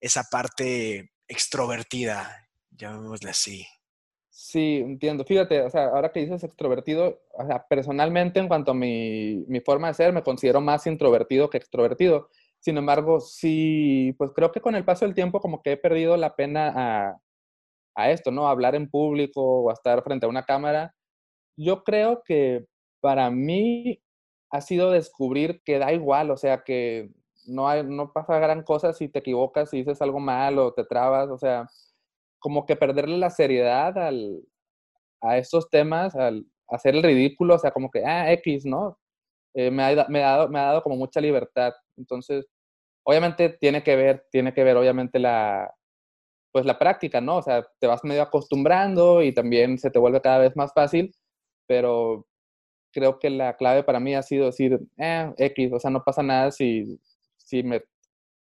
esa 0.00 0.24
parte 0.24 1.10
extrovertida 1.28 2.43
llamémosle 2.76 3.30
así. 3.30 3.66
Sí, 4.30 4.78
entiendo. 4.84 5.24
Fíjate, 5.24 5.62
o 5.62 5.70
sea, 5.70 5.86
ahora 5.86 6.10
que 6.10 6.20
dices 6.20 6.42
extrovertido, 6.42 7.20
personalmente 7.68 8.40
en 8.40 8.48
cuanto 8.48 8.72
a 8.72 8.74
mi, 8.74 9.44
mi 9.46 9.60
forma 9.60 9.88
de 9.88 9.94
ser, 9.94 10.12
me 10.12 10.24
considero 10.24 10.60
más 10.60 10.86
introvertido 10.86 11.48
que 11.50 11.58
extrovertido. 11.58 12.28
Sin 12.58 12.76
embargo, 12.76 13.20
sí, 13.20 14.14
pues 14.18 14.32
creo 14.34 14.50
que 14.50 14.60
con 14.60 14.74
el 14.74 14.84
paso 14.84 15.04
del 15.04 15.14
tiempo 15.14 15.40
como 15.40 15.62
que 15.62 15.72
he 15.72 15.76
perdido 15.76 16.16
la 16.16 16.34
pena 16.34 16.72
a, 16.74 17.20
a 17.94 18.10
esto, 18.10 18.30
¿no? 18.30 18.48
Hablar 18.48 18.74
en 18.74 18.90
público 18.90 19.40
o 19.42 19.70
a 19.70 19.74
estar 19.74 20.02
frente 20.02 20.26
a 20.26 20.28
una 20.28 20.44
cámara. 20.44 20.94
Yo 21.56 21.84
creo 21.84 22.22
que 22.24 22.66
para 23.00 23.30
mí 23.30 24.02
ha 24.50 24.60
sido 24.60 24.90
descubrir 24.90 25.62
que 25.64 25.78
da 25.78 25.92
igual, 25.92 26.30
o 26.30 26.36
sea, 26.36 26.64
que 26.64 27.10
no, 27.46 27.68
hay, 27.68 27.84
no 27.84 28.12
pasa 28.12 28.38
gran 28.38 28.62
cosa 28.62 28.92
si 28.92 29.08
te 29.08 29.20
equivocas, 29.20 29.70
si 29.70 29.78
dices 29.78 30.00
algo 30.02 30.20
mal 30.20 30.58
o 30.58 30.72
te 30.72 30.84
trabas, 30.84 31.28
o 31.30 31.38
sea, 31.38 31.68
como 32.44 32.66
que 32.66 32.76
perderle 32.76 33.16
la 33.16 33.30
seriedad 33.30 33.96
al, 33.96 34.42
a 35.22 35.38
estos 35.38 35.70
temas, 35.70 36.14
al 36.14 36.44
hacer 36.68 36.94
el 36.94 37.02
ridículo, 37.02 37.54
o 37.54 37.58
sea, 37.58 37.70
como 37.70 37.90
que, 37.90 38.04
ah, 38.04 38.30
X, 38.32 38.66
¿no? 38.66 38.98
Eh, 39.54 39.70
me, 39.70 39.82
ha, 39.82 40.06
me, 40.10 40.22
ha 40.22 40.32
dado, 40.32 40.48
me 40.50 40.58
ha 40.58 40.64
dado 40.64 40.82
como 40.82 40.96
mucha 40.96 41.22
libertad. 41.22 41.72
Entonces, 41.96 42.44
obviamente 43.02 43.48
tiene 43.48 43.82
que 43.82 43.96
ver, 43.96 44.26
tiene 44.30 44.52
que 44.52 44.62
ver, 44.62 44.76
obviamente, 44.76 45.18
la, 45.18 45.72
pues 46.52 46.66
la 46.66 46.78
práctica, 46.78 47.22
¿no? 47.22 47.38
O 47.38 47.42
sea, 47.42 47.66
te 47.80 47.86
vas 47.86 48.04
medio 48.04 48.20
acostumbrando 48.20 49.22
y 49.22 49.32
también 49.32 49.78
se 49.78 49.90
te 49.90 49.98
vuelve 49.98 50.20
cada 50.20 50.40
vez 50.40 50.54
más 50.54 50.70
fácil, 50.74 51.14
pero 51.66 52.26
creo 52.92 53.18
que 53.18 53.30
la 53.30 53.56
clave 53.56 53.84
para 53.84 54.00
mí 54.00 54.14
ha 54.14 54.22
sido 54.22 54.46
decir, 54.46 54.78
eh, 54.98 55.32
X, 55.38 55.72
o 55.72 55.80
sea, 55.80 55.90
no 55.90 56.04
pasa 56.04 56.22
nada 56.22 56.50
si, 56.50 57.00
si 57.38 57.62
me 57.62 57.82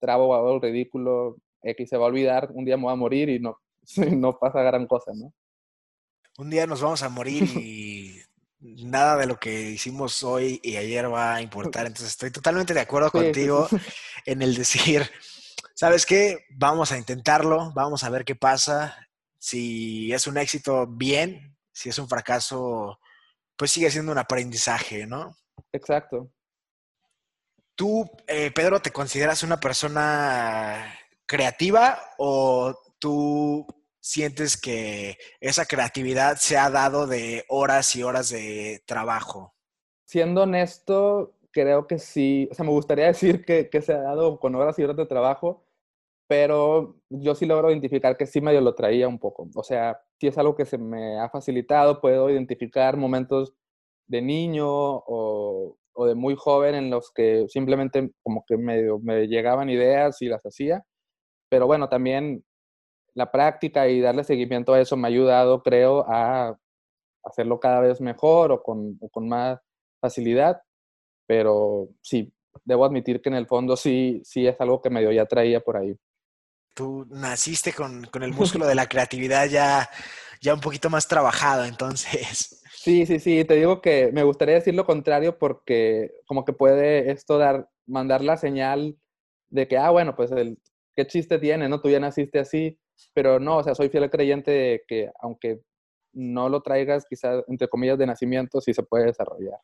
trabo 0.01 0.29
o 0.29 0.35
hago 0.35 0.55
el 0.55 0.63
ridículo, 0.63 1.37
X 1.63 1.91
se 1.91 1.99
va 1.99 2.07
a 2.07 2.09
olvidar, 2.09 2.51
un 2.55 2.65
día 2.65 2.79
me 2.79 2.85
voy 2.85 2.93
a 2.95 2.97
morir 2.97 3.29
y 3.29 3.41
no, 3.41 3.59
no 3.97 4.39
pasa 4.39 4.63
gran 4.63 4.87
cosa, 4.87 5.13
¿no? 5.15 5.33
Un 6.37 6.51
día 6.51 6.67
nos 6.67 6.81
vamos 6.81 7.03
a 7.03 7.09
morir 7.09 7.45
y 7.57 8.21
nada 8.61 9.17
de 9.17 9.27
lo 9.27 9.39
que 9.39 9.71
hicimos 9.71 10.23
hoy 10.25 10.61
y 10.63 10.77
ayer 10.77 11.13
va 11.13 11.35
a 11.35 11.43
importar. 11.43 11.87
Entonces 11.87 12.11
estoy 12.11 12.31
totalmente 12.31 12.75
de 12.75 12.81
acuerdo 12.81 13.11
contigo 13.11 13.69
en 14.25 14.43
el 14.43 14.55
decir, 14.55 15.09
¿sabes 15.75 16.07
qué? 16.07 16.47
Vamos 16.51 16.93
a 16.93 16.99
intentarlo, 16.99 17.73
vamos 17.75 18.05
a 18.05 18.11
ver 18.11 18.25
qué 18.25 18.35
pasa. 18.35 18.97
Si 19.39 20.13
es 20.13 20.27
un 20.27 20.39
éxito, 20.39 20.87
bien. 20.87 21.55
Si 21.73 21.89
es 21.89 21.99
un 21.99 22.09
fracaso, 22.09 23.01
pues 23.57 23.73
sigue 23.73 23.91
siendo 23.91 24.13
un 24.13 24.19
aprendizaje, 24.19 25.07
¿no? 25.07 25.37
Exacto. 25.73 26.31
¿Tú, 27.75 28.09
eh, 28.29 28.53
Pedro, 28.53 28.81
te 28.81 28.93
consideras 28.93 29.43
una 29.43 29.59
persona 29.59 30.97
creativa 31.27 32.01
o 32.19 32.79
tú 33.05 33.67
sientes 34.01 34.59
que 34.59 35.19
esa 35.39 35.67
creatividad 35.67 36.37
se 36.37 36.57
ha 36.57 36.71
dado 36.71 37.07
de 37.07 37.45
horas 37.51 37.95
y 37.97 38.03
horas 38.03 38.31
de 38.31 38.83
trabajo? 38.87 39.55
Siendo 40.07 40.45
honesto, 40.45 41.35
creo 41.51 41.87
que 41.87 41.99
sí. 41.99 42.49
O 42.51 42.55
sea, 42.55 42.65
me 42.65 42.71
gustaría 42.71 43.07
decir 43.09 43.45
que, 43.45 43.69
se 43.83 43.93
ha 43.93 44.01
dado 44.01 44.41
con 44.41 44.55
horas 44.55 44.79
y 44.79 44.85
horas 44.85 44.97
de 44.97 45.05
trabajo, 45.05 45.67
pero 46.27 46.97
yo 47.11 47.35
sí 47.35 47.45
logro 47.45 47.71
identificar 47.71 48.17
que 48.17 48.25
sí 48.25 48.41
medio 48.41 48.63
lo 48.63 48.75
traía 48.75 49.07
un 49.07 49.19
poco. 49.19 49.51
O 49.55 49.63
sea, 49.63 50.01
sí 50.19 50.29
es 50.29 50.39
algo 50.39 50.57
que 50.57 50.65
se 50.65 50.79
me 50.79 51.21
ha 51.21 51.29
facilitado, 51.29 52.01
puedo 52.01 52.31
identificar 52.31 52.97
momentos 52.97 53.53
de 54.07 54.23
niño 54.23 54.67
o, 54.67 55.77
o 55.93 56.07
de 56.07 56.15
muy 56.15 56.37
joven 56.37 56.75
en 56.75 56.89
los 56.89 57.13
que 57.13 57.45
simplemente 57.49 58.13
como 58.23 58.47
que 58.47 58.57
medio 58.57 58.99
me 58.99 59.27
llegaban 59.27 59.69
ideas 59.69 60.23
y 60.23 60.29
las 60.29 60.41
hacía. 60.47 60.83
Pero 61.51 61.67
bueno, 61.67 61.91
también 61.91 62.43
la 63.15 63.31
práctica 63.31 63.89
y 63.89 64.01
darle 64.01 64.25
seguimiento 64.25 64.75
a 64.75 64.81
eso 64.81 64.97
me 64.97 65.09
ha 65.09 65.11
ayudado, 65.11 65.63
creo, 65.63 66.05
a 66.09 66.59
hacerlo 67.25 67.59
cada 67.61 67.81
vez 67.81 68.01
mejor 68.01 68.53
o 68.53 68.63
con, 68.63 68.99
con 69.11 69.29
más 69.29 69.59
facilidad. 70.01 70.61
Pero 71.27 71.89
sí, 72.03 72.33
debo 72.65 72.85
admitir 72.85 73.23
que 73.23 73.29
en 73.29 73.37
el 73.37 73.47
fondo 73.47 73.77
sí, 73.77 74.21
sí 74.25 74.47
es 74.47 74.61
algo 74.61 74.83
que 74.83 74.91
medio 74.91 75.11
ya 75.13 75.27
traía 75.27 75.61
por 75.61 75.77
ahí. 75.77 75.97
Tú 76.75 77.07
naciste 77.09 77.73
con, 77.73 78.05
con 78.07 78.23
el 78.23 78.33
músculo 78.33 78.67
de 78.67 78.75
la 78.75 78.89
creatividad 78.89 79.47
ya, 79.47 79.89
ya 80.41 80.55
un 80.55 80.61
poquito 80.61 80.91
más 80.91 81.09
trabajado, 81.09 81.65
entonces. 81.65 82.61
Sí, 82.85 83.07
sí, 83.07 83.19
sí, 83.19 83.47
te 83.47 83.55
digo 83.55 83.81
que 83.81 84.11
me 84.13 84.25
gustaría 84.25 84.57
decir 84.57 84.75
lo 84.75 84.85
contrario 84.85 85.39
porque 85.39 86.11
como 86.27 86.45
que 86.45 86.53
puede 86.53 87.11
esto 87.13 87.39
dar, 87.39 87.67
mandar 87.87 88.23
la 88.23 88.37
señal 88.37 88.99
de 89.49 89.67
que, 89.67 89.79
ah, 89.79 89.89
bueno, 89.89 90.15
pues 90.15 90.31
el, 90.33 90.59
qué 90.95 91.07
chiste 91.07 91.39
tiene, 91.39 91.67
¿no? 91.67 91.81
Tú 91.81 91.89
ya 91.89 91.99
naciste 91.99 92.41
así, 92.41 92.79
pero 93.13 93.39
no, 93.39 93.59
o 93.59 93.63
sea, 93.63 93.75
soy 93.75 93.89
fiel 93.89 94.11
creyente 94.11 94.51
de 94.51 94.83
que 94.87 95.11
aunque 95.21 95.61
no 96.13 96.49
lo 96.49 96.63
traigas 96.63 97.05
quizás, 97.09 97.43
entre 97.49 97.69
comillas, 97.69 97.99
de 97.99 98.07
nacimiento, 98.07 98.61
sí 98.61 98.73
se 98.73 98.83
puede 98.83 99.07
desarrollar. 99.07 99.59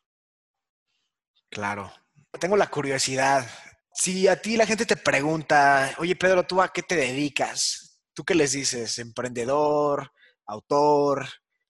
Claro. 1.49 1.91
Tengo 2.39 2.55
la 2.55 2.67
curiosidad. 2.67 3.45
Si 3.93 4.27
a 4.27 4.41
ti 4.41 4.55
la 4.55 4.65
gente 4.65 4.85
te 4.85 4.95
pregunta, 4.95 5.95
oye 5.99 6.15
Pedro, 6.15 6.43
¿tú 6.43 6.61
a 6.61 6.69
qué 6.69 6.81
te 6.81 6.95
dedicas? 6.95 8.01
¿Tú 8.13 8.23
qué 8.23 8.35
les 8.35 8.53
dices? 8.53 8.99
¿Emprendedor? 8.99 10.11
¿Autor? 10.45 11.25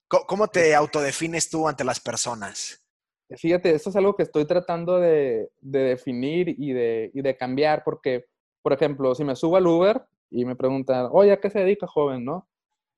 ¿Cómo 0.07 0.47
te 0.47 0.75
autodefines 0.75 1.49
tú 1.49 1.67
ante 1.67 1.83
las 1.83 1.99
personas? 1.99 2.77
fíjate, 3.37 3.73
eso 3.73 3.89
es 3.89 3.95
algo 3.95 4.13
que 4.13 4.23
estoy 4.23 4.45
tratando 4.45 4.99
de, 4.99 5.49
definir 5.61 6.49
y 6.49 6.73
de, 6.73 7.11
y 7.13 7.21
de 7.21 7.37
cambiar, 7.37 7.81
porque, 7.85 8.25
por 8.61 8.73
ejemplo, 8.73 9.15
si 9.15 9.23
me 9.23 9.37
subo 9.37 9.55
al 9.55 9.67
Uber 9.67 10.03
y 10.31 10.45
me 10.45 10.55
preguntan, 10.55 11.09
oye, 11.11 11.33
¿a 11.33 11.39
qué 11.39 11.49
se 11.49 11.59
dedica, 11.59 11.87
joven, 11.87 12.25
no? 12.25 12.47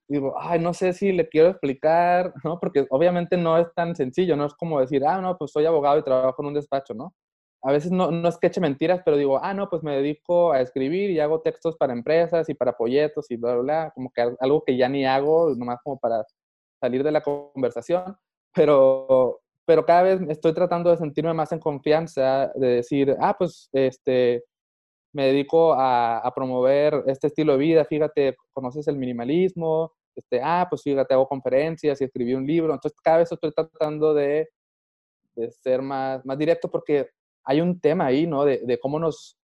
digo, 0.08 0.36
ay, 0.40 0.60
no 0.60 0.74
sé 0.74 0.94
si 0.94 1.12
le 1.12 1.28
quiero 1.30 1.50
explicar, 1.50 2.34
¿no? 2.44 2.60
Porque 2.60 2.86
obviamente 2.90 3.38
no 3.38 3.58
es 3.58 3.68
tan 3.74 3.96
sencillo, 3.96 4.36
no 4.36 4.46
es 4.46 4.54
como 4.54 4.80
decir, 4.80 5.06
ah, 5.06 5.22
no, 5.22 5.38
pues 5.38 5.52
soy 5.52 5.66
abogado 5.66 6.00
y 6.00 6.04
trabajo 6.04 6.42
en 6.42 6.48
un 6.48 6.54
despacho, 6.54 6.94
¿no? 6.94 7.14
A 7.64 7.72
veces 7.72 7.92
no, 7.92 8.12
no 8.12 8.28
es 8.28 8.38
que 8.38 8.48
eche 8.48 8.60
mentiras, 8.60 9.02
pero 9.06 9.18
digo, 9.18 9.40
ah, 9.42 9.54
no, 9.54 9.70
pues 9.70 9.84
me 9.84 9.96
dedico 9.96 10.52
a 10.52 10.62
escribir 10.62 11.12
y 11.12 11.20
hago 11.20 11.42
textos 11.42 11.78
para 11.78 11.94
empresas 11.94 12.50
y 12.50 12.54
para 12.54 12.74
folletos 12.74 13.32
y 13.32 13.38
bla, 13.38 13.54
bla, 13.54 13.62
bla, 13.64 13.92
como 13.96 14.12
que 14.14 14.22
algo 14.40 14.64
que 14.66 14.76
ya 14.78 14.90
ni 14.90 15.06
hago, 15.06 15.56
nomás 15.56 15.80
como 15.84 15.98
para 15.98 16.24
salir 16.82 17.04
de 17.04 17.12
la 17.12 17.22
conversación, 17.22 18.18
pero, 18.54 19.40
pero 19.66 19.86
cada 19.86 20.04
vez 20.04 20.22
estoy 20.30 20.54
tratando 20.54 20.92
de 20.92 20.98
sentirme 20.98 21.34
más 21.34 21.54
en 21.54 21.60
confianza, 21.60 22.52
de 22.56 22.68
decir, 22.68 23.16
ah, 23.22 23.36
pues, 23.38 23.70
este, 23.72 24.44
me 25.14 25.28
dedico 25.28 25.74
a, 25.74 26.18
a, 26.18 26.34
promover 26.34 27.04
este 27.08 27.28
estilo 27.28 27.54
de 27.54 27.60
vida, 27.60 27.86
fíjate, 27.86 28.36
conoces 28.52 28.88
el 28.88 28.98
minimalismo, 28.98 29.94
este, 30.16 30.42
ah, 30.44 30.68
pues 30.70 30.82
fíjate, 30.84 31.14
hago 31.14 31.28
conferencias 31.28 32.02
y 32.02 32.04
escribí 32.04 32.34
un 32.34 32.46
libro, 32.46 32.74
entonces 32.74 33.00
cada 33.02 33.18
vez 33.18 33.32
estoy 33.32 33.52
tratando 33.52 34.14
de, 34.14 34.50
de 35.36 35.52
ser 35.52 35.82
más, 35.82 36.26
más 36.26 36.38
directo 36.38 36.70
porque 36.70 37.10
hay 37.44 37.62
un 37.62 37.80
tema 37.80 38.08
ahí, 38.08 38.28
¿no? 38.28 38.46
De, 38.46 38.60
de 38.64 38.80
cómo 38.80 39.00
nos, 39.00 39.38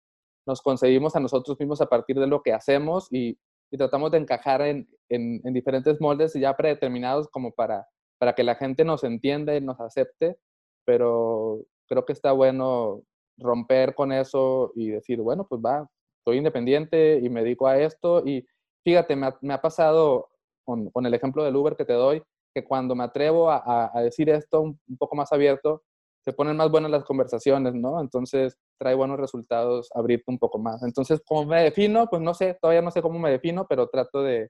nos 0.46 0.62
concebimos 0.62 1.16
a 1.16 1.20
nosotros 1.20 1.60
mismos 1.60 1.82
a 1.82 1.88
partir 1.88 2.20
de 2.20 2.28
lo 2.28 2.42
que 2.42 2.54
hacemos 2.54 3.08
y, 3.12 3.38
y 3.72 3.78
tratamos 3.78 4.12
de 4.12 4.20
encajar 4.20 4.62
en, 4.62 4.88
en, 5.10 5.42
en, 5.44 5.54
diferentes 5.54 6.00
moldes 6.00 6.34
ya 6.34 6.56
predeterminados 6.56 7.28
como 7.30 7.52
para, 7.52 7.88
para 8.18 8.34
que 8.34 8.44
la 8.44 8.56
gente 8.56 8.84
nos 8.84 9.04
entienda 9.04 9.56
y 9.56 9.62
nos 9.62 9.80
acepte, 9.80 10.38
pero 10.86 11.62
creo 11.88 12.06
que 12.06 12.14
está 12.14 12.32
bueno 12.32 13.04
romper 13.40 13.96
con 13.96 14.12
eso 14.12 14.72
y 14.76 14.90
decir, 14.90 15.20
bueno, 15.22 15.46
pues 15.48 15.62
va, 15.62 15.88
soy 16.24 16.38
independiente 16.38 17.20
y 17.22 17.30
me 17.30 17.44
dedico 17.44 17.68
a 17.68 17.78
esto. 17.80 18.24
Y 18.26 18.46
fíjate, 18.84 19.16
me 19.16 19.28
ha, 19.28 19.38
me 19.42 19.54
ha 19.54 19.62
pasado 19.62 20.30
con, 20.64 20.90
con, 20.92 21.06
el 21.06 21.14
ejemplo 21.14 21.44
del 21.44 21.56
Uber 21.56 21.76
que 21.76 21.86
te 21.86 21.94
doy, 21.94 22.22
que 22.54 22.64
cuando 22.64 22.96
me 22.96 23.04
atrevo 23.04 23.50
a, 23.50 23.92
a 23.94 24.02
decir 24.02 24.30
esto 24.30 24.62
un, 24.62 24.80
un, 24.88 24.98
poco 24.98 25.16
más 25.16 25.32
abierto, 25.32 25.84
se 26.24 26.34
ponen 26.34 26.58
más 26.58 26.70
buenas 26.70 26.92
las 26.92 27.06
conversaciones, 27.06 27.74
¿no? 27.74 28.02
Entonces 28.02 28.58
trae 28.78 28.94
buenos 28.94 29.20
resultados 29.20 29.90
abrirte 29.96 30.26
un 30.28 30.38
poco 30.38 30.60
más. 30.60 30.84
Entonces, 30.84 31.22
¿cómo 31.26 31.46
me 31.46 31.64
defino? 31.64 32.08
Pues 32.08 32.22
no 32.22 32.34
sé, 32.34 32.58
todavía 32.62 32.82
no 32.82 32.92
sé 32.92 33.02
cómo 33.02 33.20
me 33.20 33.32
defino, 33.32 33.66
pero 33.68 33.88
trato 33.88 34.22
de, 34.22 34.50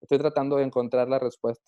estoy 0.00 0.18
tratando 0.18 0.56
de 0.56 0.64
encontrar 0.64 1.08
la 1.08 1.18
respuesta. 1.18 1.64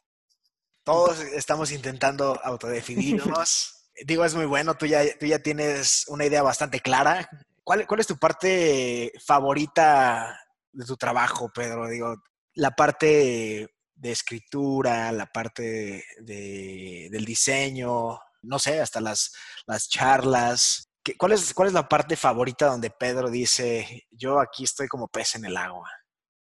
Todos 0.84 1.20
estamos 1.20 1.70
intentando 1.70 2.36
autodefinirnos. 2.42 3.81
Digo, 4.04 4.24
es 4.24 4.34
muy 4.34 4.46
bueno, 4.46 4.74
tú 4.74 4.86
ya, 4.86 5.02
tú 5.18 5.26
ya 5.26 5.38
tienes 5.38 6.06
una 6.08 6.24
idea 6.24 6.42
bastante 6.42 6.80
clara. 6.80 7.28
¿Cuál, 7.64 7.86
¿Cuál 7.86 8.00
es 8.00 8.06
tu 8.06 8.16
parte 8.16 9.12
favorita 9.24 10.38
de 10.72 10.84
tu 10.84 10.96
trabajo, 10.96 11.50
Pedro? 11.54 11.88
Digo, 11.88 12.16
la 12.54 12.72
parte 12.72 13.68
de 13.94 14.10
escritura, 14.10 15.12
la 15.12 15.26
parte 15.26 16.04
de, 16.18 17.08
del 17.10 17.24
diseño, 17.24 18.18
no 18.42 18.58
sé, 18.58 18.80
hasta 18.80 19.00
las, 19.00 19.32
las 19.66 19.88
charlas. 19.88 20.88
¿Cuál 21.18 21.32
es, 21.32 21.54
¿Cuál 21.54 21.68
es 21.68 21.74
la 21.74 21.88
parte 21.88 22.16
favorita 22.16 22.66
donde 22.66 22.90
Pedro 22.90 23.30
dice, 23.30 24.06
yo 24.10 24.40
aquí 24.40 24.64
estoy 24.64 24.88
como 24.88 25.08
pez 25.08 25.36
en 25.36 25.44
el 25.44 25.56
agua? 25.56 25.88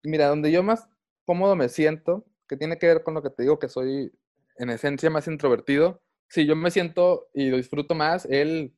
Mira, 0.02 0.28
donde 0.28 0.50
yo 0.50 0.62
más 0.62 0.86
cómodo 1.24 1.56
me 1.56 1.68
siento, 1.68 2.24
que 2.46 2.56
tiene 2.56 2.78
que 2.78 2.86
ver 2.86 3.02
con 3.02 3.14
lo 3.14 3.22
que 3.22 3.30
te 3.30 3.42
digo, 3.42 3.58
que 3.58 3.68
soy 3.68 4.12
en 4.56 4.70
esencia 4.70 5.10
más 5.10 5.26
introvertido, 5.26 6.02
sí, 6.28 6.46
yo 6.46 6.56
me 6.56 6.70
siento 6.70 7.28
y 7.34 7.50
disfruto 7.50 7.94
más 7.94 8.26
el, 8.26 8.74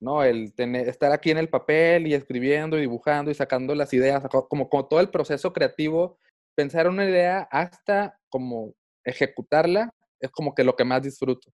¿no? 0.00 0.22
El 0.22 0.54
tener, 0.54 0.88
estar 0.88 1.12
aquí 1.12 1.30
en 1.30 1.38
el 1.38 1.48
papel 1.48 2.06
y 2.06 2.14
escribiendo 2.14 2.76
y 2.78 2.82
dibujando 2.82 3.30
y 3.30 3.34
sacando 3.34 3.74
las 3.74 3.92
ideas, 3.92 4.24
como, 4.48 4.68
como 4.68 4.88
todo 4.88 5.00
el 5.00 5.10
proceso 5.10 5.52
creativo, 5.52 6.18
pensar 6.56 6.88
una 6.88 7.04
idea 7.04 7.48
hasta 7.50 8.18
como 8.28 8.74
ejecutarla 9.04 9.90
es 10.20 10.30
como 10.30 10.54
que 10.54 10.64
lo 10.64 10.76
que 10.76 10.84
más 10.84 11.02
disfruto. 11.02 11.52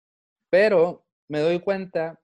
Pero 0.49 1.05
me 1.29 1.39
doy 1.39 1.59
cuenta 1.59 2.19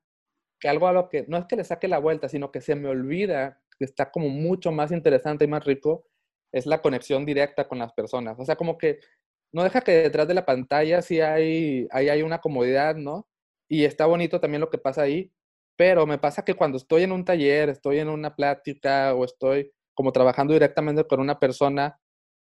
que 0.59 0.69
algo 0.69 0.87
a 0.87 0.93
lo 0.93 1.09
que 1.09 1.25
no 1.27 1.37
es 1.37 1.45
que 1.45 1.55
le 1.55 1.63
saque 1.63 1.87
la 1.87 1.99
vuelta, 1.99 2.29
sino 2.29 2.51
que 2.51 2.61
se 2.61 2.75
me 2.75 2.89
olvida 2.89 3.61
que 3.77 3.85
está 3.85 4.11
como 4.11 4.29
mucho 4.29 4.71
más 4.71 4.91
interesante 4.91 5.45
y 5.45 5.47
más 5.47 5.65
rico, 5.65 6.05
es 6.53 6.65
la 6.65 6.81
conexión 6.81 7.25
directa 7.25 7.67
con 7.67 7.79
las 7.79 7.93
personas. 7.93 8.39
O 8.39 8.45
sea, 8.45 8.55
como 8.55 8.77
que 8.77 8.99
no 9.53 9.63
deja 9.63 9.81
que 9.81 9.91
detrás 9.91 10.27
de 10.27 10.33
la 10.33 10.45
pantalla 10.45 11.01
sí 11.01 11.21
hay, 11.21 11.87
hay, 11.91 12.09
hay 12.09 12.21
una 12.23 12.41
comodidad, 12.41 12.95
¿no? 12.95 13.27
Y 13.69 13.85
está 13.85 14.05
bonito 14.07 14.39
también 14.41 14.61
lo 14.61 14.69
que 14.69 14.77
pasa 14.79 15.03
ahí, 15.03 15.31
pero 15.77 16.05
me 16.05 16.17
pasa 16.17 16.43
que 16.43 16.55
cuando 16.55 16.77
estoy 16.77 17.03
en 17.03 17.11
un 17.11 17.23
taller, 17.23 17.69
estoy 17.69 17.99
en 17.99 18.09
una 18.09 18.35
plática 18.35 19.13
o 19.15 19.25
estoy 19.25 19.71
como 19.93 20.11
trabajando 20.11 20.53
directamente 20.53 21.05
con 21.05 21.19
una 21.19 21.39
persona, 21.39 21.99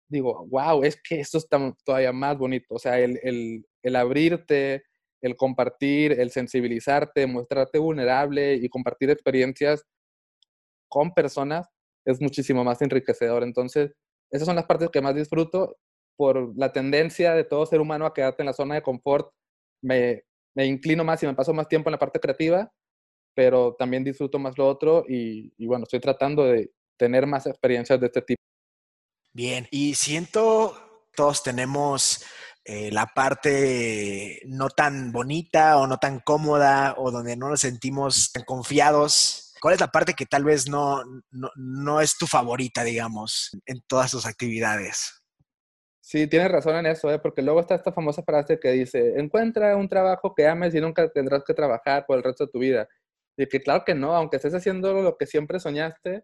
digo, 0.08 0.46
wow, 0.50 0.84
es 0.84 1.00
que 1.02 1.20
esto 1.20 1.38
está 1.38 1.74
todavía 1.84 2.12
más 2.12 2.38
bonito. 2.38 2.74
O 2.74 2.78
sea, 2.78 2.98
el, 3.00 3.18
el, 3.22 3.66
el 3.82 3.96
abrirte, 3.96 4.84
el 5.20 5.36
compartir, 5.36 6.12
el 6.20 6.30
sensibilizarte, 6.30 7.26
mostrarte 7.26 7.78
vulnerable 7.78 8.54
y 8.54 8.68
compartir 8.68 9.10
experiencias 9.10 9.84
con 10.88 11.12
personas 11.12 11.68
es 12.04 12.20
muchísimo 12.20 12.62
más 12.64 12.82
enriquecedor. 12.82 13.42
Entonces, 13.42 13.92
esas 14.30 14.46
son 14.46 14.56
las 14.56 14.66
partes 14.66 14.90
que 14.90 15.00
más 15.00 15.14
disfruto 15.14 15.76
por 16.16 16.56
la 16.56 16.72
tendencia 16.72 17.34
de 17.34 17.44
todo 17.44 17.66
ser 17.66 17.80
humano 17.80 18.06
a 18.06 18.14
quedarte 18.14 18.42
en 18.42 18.46
la 18.46 18.52
zona 18.52 18.76
de 18.76 18.82
confort, 18.82 19.32
me, 19.82 20.24
inclino 20.56 21.04
más 21.04 21.22
y 21.22 21.26
me 21.26 21.34
paso 21.34 21.52
más 21.52 21.68
tiempo 21.68 21.88
en 21.88 21.92
la 21.92 21.98
parte 21.98 22.20
creativa, 22.20 22.72
pero 23.34 23.74
también 23.78 24.04
disfruto 24.04 24.38
más 24.38 24.56
lo 24.56 24.68
otro 24.68 25.04
y, 25.08 25.52
y 25.56 25.66
bueno, 25.66 25.84
estoy 25.84 26.00
tratando 26.00 26.44
de 26.44 26.70
tener 26.96 27.26
más 27.26 27.46
experiencias 27.46 28.00
de 28.00 28.06
este 28.06 28.22
tipo. 28.22 28.42
Bien, 29.32 29.66
y 29.70 29.94
siento, 29.94 30.76
todos 31.14 31.42
tenemos 31.42 32.24
eh, 32.66 32.90
la 32.90 33.06
parte 33.06 34.40
no 34.46 34.70
tan 34.70 35.12
bonita 35.12 35.76
o 35.76 35.86
no 35.86 35.98
tan 35.98 36.20
cómoda 36.20 36.94
o 36.96 37.10
donde 37.10 37.36
no 37.36 37.50
nos 37.50 37.60
sentimos 37.60 38.32
tan 38.32 38.44
confiados. 38.44 39.52
¿Cuál 39.60 39.74
es 39.74 39.80
la 39.80 39.90
parte 39.90 40.14
que 40.14 40.24
tal 40.24 40.44
vez 40.44 40.68
no, 40.68 41.04
no, 41.30 41.50
no 41.56 42.00
es 42.00 42.16
tu 42.16 42.26
favorita, 42.26 42.82
digamos, 42.82 43.50
en 43.66 43.82
todas 43.86 44.12
tus 44.12 44.24
actividades? 44.24 45.23
Sí, 46.14 46.28
tienes 46.28 46.52
razón 46.52 46.76
en 46.76 46.86
eso, 46.86 47.10
¿eh? 47.10 47.18
porque 47.18 47.42
luego 47.42 47.58
está 47.58 47.74
esta 47.74 47.92
famosa 47.92 48.22
frase 48.22 48.60
que 48.60 48.70
dice, 48.70 49.18
encuentra 49.18 49.76
un 49.76 49.88
trabajo 49.88 50.32
que 50.32 50.46
ames 50.46 50.72
y 50.72 50.80
nunca 50.80 51.08
tendrás 51.08 51.42
que 51.42 51.54
trabajar 51.54 52.06
por 52.06 52.16
el 52.16 52.22
resto 52.22 52.46
de 52.46 52.52
tu 52.52 52.60
vida. 52.60 52.88
Y 53.36 53.48
que 53.48 53.60
claro 53.60 53.82
que 53.84 53.96
no, 53.96 54.14
aunque 54.14 54.36
estés 54.36 54.54
haciendo 54.54 54.92
lo 55.02 55.16
que 55.16 55.26
siempre 55.26 55.58
soñaste, 55.58 56.22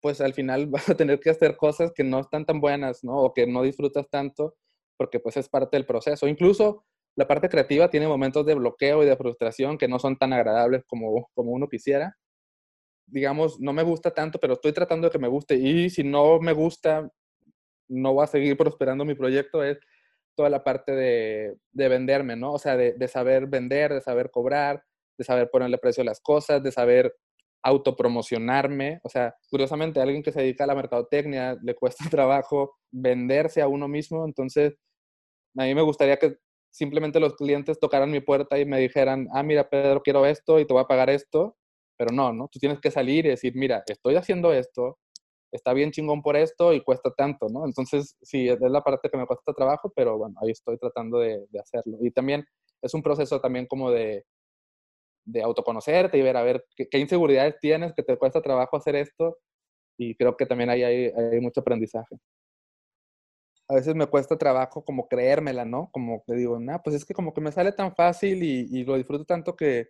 pues 0.00 0.20
al 0.20 0.34
final 0.34 0.66
vas 0.70 0.88
a 0.90 0.96
tener 0.96 1.20
que 1.20 1.30
hacer 1.30 1.56
cosas 1.56 1.92
que 1.94 2.04
no 2.04 2.20
están 2.20 2.46
tan 2.46 2.60
buenas, 2.60 3.04
¿no? 3.04 3.14
O 3.16 3.32
que 3.34 3.46
no 3.46 3.62
disfrutas 3.62 4.10
tanto, 4.10 4.56
porque 4.96 5.20
pues 5.20 5.36
es 5.36 5.48
parte 5.48 5.76
del 5.76 5.86
proceso. 5.86 6.26
Incluso 6.28 6.84
la 7.16 7.28
parte 7.28 7.48
creativa 7.48 7.90
tiene 7.90 8.08
momentos 8.08 8.44
de 8.46 8.54
bloqueo 8.56 9.04
y 9.04 9.06
de 9.06 9.16
frustración 9.16 9.78
que 9.78 9.88
no 9.88 10.00
son 10.00 10.16
tan 10.18 10.32
agradables 10.32 10.84
como, 10.84 11.30
como 11.34 11.52
uno 11.52 11.68
quisiera. 11.68 12.16
Digamos, 13.06 13.60
no 13.60 13.72
me 13.72 13.84
gusta 13.84 14.12
tanto, 14.12 14.40
pero 14.40 14.54
estoy 14.54 14.72
tratando 14.72 15.08
de 15.08 15.12
que 15.12 15.18
me 15.20 15.28
guste. 15.28 15.54
Y 15.56 15.90
si 15.90 16.04
no 16.04 16.40
me 16.40 16.52
gusta, 16.52 17.08
no 17.92 18.14
va 18.14 18.24
a 18.24 18.28
seguir 18.28 18.56
prosperando 18.56 19.04
mi 19.04 19.14
proyecto 19.14 19.62
es 19.62 19.78
toda 20.34 20.50
la 20.50 20.64
parte 20.64 20.92
de, 20.92 21.56
de 21.72 21.88
venderme, 21.88 22.36
¿no? 22.36 22.54
O 22.54 22.58
sea, 22.58 22.76
de, 22.76 22.94
de, 22.94 23.08
saber 23.08 23.46
vender, 23.46 23.92
de 23.92 24.00
saber 24.00 24.30
cobrar, 24.30 24.82
de 25.18 25.24
saber 25.24 25.50
ponerle 25.50 25.78
precio 25.78 26.02
a 26.02 26.06
las 26.06 26.20
cosas, 26.20 26.62
de 26.62 26.72
saber 26.72 27.14
autopromocionarme. 27.62 29.00
O 29.04 29.08
sea, 29.08 29.34
curiosamente, 29.50 30.00
a 30.00 30.04
alguien 30.04 30.22
que 30.22 30.32
se 30.32 30.40
dedica 30.40 30.64
a 30.64 30.66
la 30.66 30.74
mercadotecnia 30.74 31.56
le 31.62 31.74
cuesta 31.74 32.04
trabajo 32.10 32.76
venderse 32.90 33.62
a 33.62 33.68
uno 33.68 33.88
mismo. 33.88 34.24
Entonces, 34.24 34.74
a 35.56 35.64
mí 35.64 35.74
me 35.74 35.82
gustaría 35.82 36.16
que 36.16 36.36
simplemente 36.70 37.20
los 37.20 37.34
clientes 37.36 37.78
tocaran 37.78 38.10
mi 38.10 38.20
puerta 38.20 38.58
y 38.58 38.64
me 38.64 38.80
dijeran, 38.80 39.28
ah, 39.32 39.42
mira, 39.42 39.68
Pedro, 39.68 40.02
quiero 40.02 40.26
esto 40.26 40.58
y 40.58 40.66
te 40.66 40.72
voy 40.72 40.82
a 40.82 40.86
pagar 40.86 41.10
esto. 41.10 41.56
Pero 41.98 42.12
no, 42.12 42.32
¿no? 42.32 42.48
Tú 42.48 42.58
tienes 42.58 42.80
que 42.80 42.90
salir 42.90 43.26
y 43.26 43.30
decir, 43.30 43.52
mira, 43.54 43.82
estoy 43.86 44.16
haciendo 44.16 44.52
esto, 44.52 44.98
está 45.52 45.72
bien 45.74 45.90
chingón 45.92 46.22
por 46.22 46.36
esto 46.36 46.72
y 46.72 46.82
cuesta 46.82 47.10
tanto, 47.16 47.48
¿no? 47.50 47.66
Entonces, 47.66 48.16
sí, 48.22 48.48
es 48.48 48.58
la 48.60 48.82
parte 48.82 49.10
que 49.10 49.18
me 49.18 49.26
cuesta 49.26 49.52
trabajo, 49.52 49.92
pero 49.94 50.18
bueno, 50.18 50.34
ahí 50.42 50.50
estoy 50.50 50.78
tratando 50.78 51.18
de, 51.18 51.46
de 51.50 51.60
hacerlo. 51.60 51.98
Y 52.00 52.10
también 52.10 52.44
es 52.80 52.94
un 52.94 53.02
proceso 53.02 53.40
también 53.40 53.66
como 53.66 53.90
de, 53.90 54.24
de 55.24 55.42
autoconocerte 55.42 56.18
y 56.18 56.22
ver 56.22 56.36
a 56.36 56.42
ver 56.42 56.64
qué, 56.74 56.88
qué, 56.88 56.98
inseguridades 56.98 57.58
tienes, 57.60 57.92
que 57.94 58.02
te 58.02 58.16
cuesta 58.16 58.40
trabajo 58.40 58.76
hacer 58.76 58.96
esto. 58.96 59.38
Y 59.98 60.16
creo 60.16 60.36
que 60.36 60.46
también 60.46 60.70
ahí 60.70 60.82
hay, 60.82 61.06
hay 61.06 61.40
mucho 61.40 61.60
aprendizaje. 61.60 62.16
A 63.68 63.74
veces 63.74 63.94
me 63.94 64.06
cuesta 64.06 64.36
trabajo 64.36 64.84
como 64.84 65.06
creérmela, 65.08 65.64
¿no? 65.64 65.90
Como 65.92 66.24
que 66.26 66.34
digo, 66.34 66.58
nah, 66.58 66.78
pues 66.78 66.96
es 66.96 67.04
que 67.04 67.14
como 67.14 67.32
que 67.34 67.40
me 67.40 67.52
sale 67.52 67.72
tan 67.72 67.94
fácil 67.94 68.42
y, 68.42 68.68
y 68.70 68.84
lo 68.84 68.96
disfruto 68.96 69.24
tanto 69.24 69.54
que, 69.54 69.88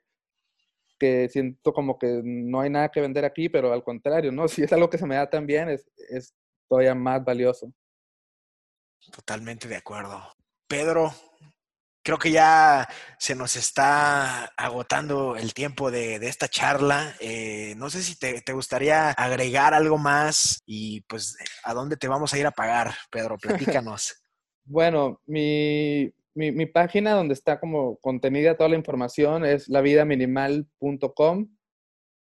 que 1.03 1.29
siento 1.29 1.73
como 1.73 1.99
que 1.99 2.21
no 2.23 2.61
hay 2.61 2.71
nada 2.71 2.89
que 2.89 3.01
vender 3.01 3.25
aquí, 3.25 3.49
pero 3.49 3.73
al 3.73 3.83
contrario, 3.83 4.31
¿no? 4.31 4.47
Si 4.49 4.63
es 4.63 4.73
algo 4.73 4.89
que 4.89 4.99
se 4.99 5.07
me 5.07 5.17
da 5.17 5.29
tan 5.29 5.47
bien, 5.47 5.69
es, 5.69 5.91
es 5.97 6.33
todavía 6.69 6.95
más 6.95 7.25
valioso. 7.25 7.73
Totalmente 9.11 9.67
de 9.67 9.75
acuerdo. 9.75 10.23
Pedro, 10.69 11.13
creo 12.05 12.19
que 12.19 12.31
ya 12.31 12.89
se 13.19 13.35
nos 13.35 13.57
está 13.57 14.45
agotando 14.57 15.35
el 15.35 15.55
tiempo 15.55 15.91
de, 15.91 16.15
esta 16.29 16.47
charla. 16.47 17.17
Eh, 17.19 17.75
no 17.79 17.91
sé 17.91 18.05
si 18.05 18.17
te, 18.17 18.53
gustaría 18.53 19.11
agregar 19.11 19.75
algo 19.75 19.99
más 19.99 20.63
y 20.65 21.01
pues 21.03 21.37
a 21.65 21.75
dónde 21.75 21.97
te 21.97 22.07
vamos 22.07 22.33
a 22.33 22.39
ir 22.39 22.47
a 22.47 22.53
pagar, 22.53 22.95
Pedro, 23.11 23.39
platícanos. 23.83 24.23
bueno, 24.65 25.21
mi, 25.27 26.15
mi, 26.35 26.67
página 26.67 27.13
donde 27.13 27.35
está 27.35 27.61
como 27.61 27.97
contenida 27.99 28.57
toda 28.57 28.71
la 28.71 28.77
información 28.77 29.45
es 29.45 29.69
lavidaminimal.com. 29.69 31.49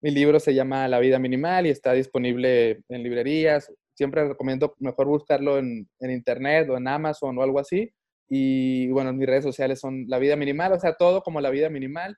Mi 0.02 0.12
libro 0.12 0.40
se 0.40 0.54
llama 0.54 0.88
La 0.88 1.00
vida 1.00 1.20
minimal 1.20 1.66
y 1.66 1.70
está 1.70 1.94
disponible 1.94 2.84
en 2.90 3.04
librerías. 3.04 3.72
Siempre 3.96 4.28
recomiendo 4.28 4.76
mejor 4.80 5.08
buscarlo 5.08 5.58
en, 5.58 5.90
en 6.00 6.12
internet 6.12 6.70
o 6.70 6.78
en 6.78 6.88
Amazon 6.88 7.38
o 7.38 7.42
algo 7.42 7.60
así 7.60 7.92
y 8.30 8.90
bueno, 8.90 9.14
mis 9.14 9.28
redes 9.28 9.44
sociales 9.44 9.80
son 9.80 10.06
La 10.08 10.20
Vida 10.20 10.36
Minimal, 10.36 10.74
o 10.74 10.80
sea, 10.80 10.94
todo 10.96 11.22
como 11.22 11.42
La 11.42 11.50
Vida 11.50 11.70
Minimal. 11.70 12.18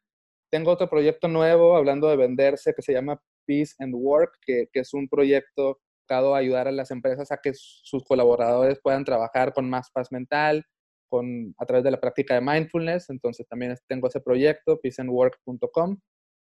Tengo 0.51 0.71
otro 0.71 0.89
proyecto 0.89 1.27
nuevo 1.27 1.75
hablando 1.75 2.09
de 2.09 2.17
venderse 2.17 2.73
que 2.73 2.81
se 2.81 2.93
llama 2.93 3.21
Peace 3.45 3.75
and 3.79 3.93
Work, 3.95 4.39
que, 4.41 4.67
que 4.71 4.79
es 4.79 4.93
un 4.93 5.07
proyecto 5.07 5.79
dedicado 6.07 6.33
a 6.33 6.39
ayudar 6.39 6.67
a 6.67 6.71
las 6.71 6.89
empresas 6.89 7.31
a 7.31 7.37
que 7.37 7.51
sus 7.53 8.03
colaboradores 8.03 8.79
puedan 8.81 9.05
trabajar 9.05 9.53
con 9.53 9.69
más 9.69 9.91
paz 9.91 10.11
mental, 10.11 10.65
con, 11.09 11.53
a 11.57 11.65
través 11.65 11.83
de 11.83 11.91
la 11.91 11.99
práctica 11.99 12.35
de 12.35 12.41
mindfulness. 12.41 13.09
Entonces 13.09 13.47
también 13.47 13.75
tengo 13.87 14.07
ese 14.07 14.21
proyecto, 14.21 14.79
peaceandwork.com, 14.79 15.99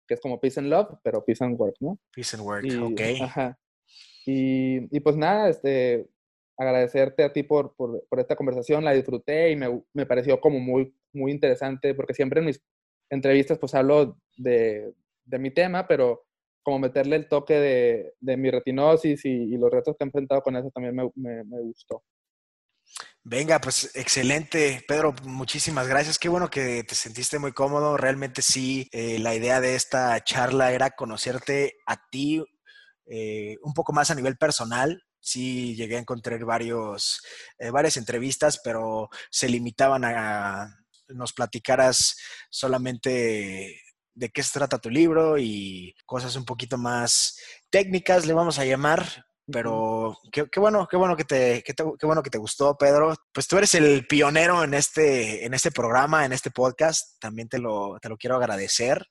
que 0.07 0.13
es 0.13 0.21
como 0.21 0.39
Peace 0.39 0.59
and 0.59 0.69
Love, 0.69 0.97
pero 1.03 1.23
Peace 1.23 1.43
and 1.43 1.59
Work, 1.59 1.75
¿no? 1.79 1.99
Peace 2.15 2.35
and 2.35 2.45
Work, 2.45 2.65
ok. 2.91 3.01
Ajá. 3.21 3.59
Y, 4.25 4.95
y, 4.95 4.99
pues 5.01 5.17
nada, 5.17 5.49
este, 5.49 6.07
agradecerte 6.57 7.23
a 7.23 7.33
ti 7.33 7.43
por, 7.43 7.75
por, 7.75 8.05
por, 8.07 8.19
esta 8.19 8.35
conversación, 8.35 8.83
la 8.83 8.93
disfruté 8.93 9.51
y 9.51 9.55
me, 9.55 9.83
me, 9.93 10.05
pareció 10.05 10.39
como 10.39 10.59
muy, 10.59 10.95
muy 11.13 11.31
interesante, 11.31 11.93
porque 11.93 12.13
siempre 12.13 12.39
en 12.39 12.47
mis 12.47 12.63
entrevistas 13.09 13.59
pues 13.59 13.75
hablo 13.75 14.17
de, 14.37 14.93
de 15.25 15.39
mi 15.39 15.51
tema, 15.51 15.87
pero 15.87 16.25
como 16.63 16.79
meterle 16.79 17.17
el 17.17 17.27
toque 17.27 17.55
de, 17.55 18.13
de 18.19 18.37
mi 18.37 18.49
retinosis 18.49 19.25
y, 19.25 19.29
y, 19.29 19.57
los 19.57 19.69
retos 19.69 19.95
que 19.97 20.03
he 20.03 20.07
enfrentado 20.07 20.41
con 20.41 20.55
eso 20.55 20.71
también 20.71 20.95
me, 20.95 21.09
me, 21.15 21.43
me, 21.43 21.61
gustó. 21.61 22.03
Venga, 23.23 23.59
pues 23.61 23.91
excelente, 23.95 24.83
Pedro, 24.87 25.13
muchísimas 25.23 25.87
gracias. 25.87 26.19
Qué 26.19 26.29
bueno 26.29 26.49
que 26.49 26.83
te 26.83 26.95
sentiste 26.95 27.39
muy 27.39 27.53
cómodo. 27.53 27.95
Realmente 27.97 28.41
sí, 28.41 28.89
eh, 28.91 29.17
la 29.19 29.33
idea 29.33 29.61
de 29.61 29.75
esta 29.75 30.21
charla 30.23 30.73
era 30.73 30.91
conocerte 30.91 31.77
a 31.85 31.97
ti 32.09 32.43
eh, 33.05 33.57
un 33.63 33.73
poco 33.73 33.93
más 33.93 34.11
a 34.11 34.15
nivel 34.15 34.37
personal, 34.37 35.03
sí 35.19 35.75
llegué 35.75 35.97
a 35.97 35.99
encontrar 35.99 36.43
varios, 36.45 37.21
eh, 37.57 37.69
varias 37.69 37.97
entrevistas, 37.97 38.59
pero 38.63 39.09
se 39.29 39.49
limitaban 39.49 40.05
a 40.05 40.77
nos 41.09 41.33
platicaras 41.33 42.15
solamente 42.49 43.81
de 44.15 44.29
qué 44.29 44.43
se 44.43 44.53
trata 44.53 44.79
tu 44.79 44.89
libro 44.89 45.37
y 45.37 45.95
cosas 46.05 46.35
un 46.35 46.45
poquito 46.45 46.77
más 46.77 47.37
técnicas, 47.69 48.25
le 48.25 48.33
vamos 48.33 48.59
a 48.59 48.65
llamar. 48.65 49.25
Pero 49.51 50.17
qué, 50.31 50.59
bueno, 50.59 50.87
qué 50.89 50.95
bueno 50.95 51.17
que 51.17 51.25
te, 51.25 51.63
qué, 51.63 51.73
bueno 52.05 52.23
que 52.23 52.29
te 52.29 52.37
gustó, 52.37 52.77
Pedro. 52.77 53.13
Pues 53.33 53.47
tú 53.47 53.57
eres 53.57 53.75
el 53.75 54.07
pionero 54.07 54.63
en 54.63 54.73
este, 54.73 55.45
en 55.45 55.53
este 55.53 55.71
programa, 55.71 56.25
en 56.25 56.31
este 56.31 56.49
podcast. 56.49 57.19
También 57.19 57.49
te 57.49 57.59
lo, 57.59 57.97
te 58.01 58.07
lo 58.07 58.17
quiero 58.17 58.37
agradecer. 58.37 59.05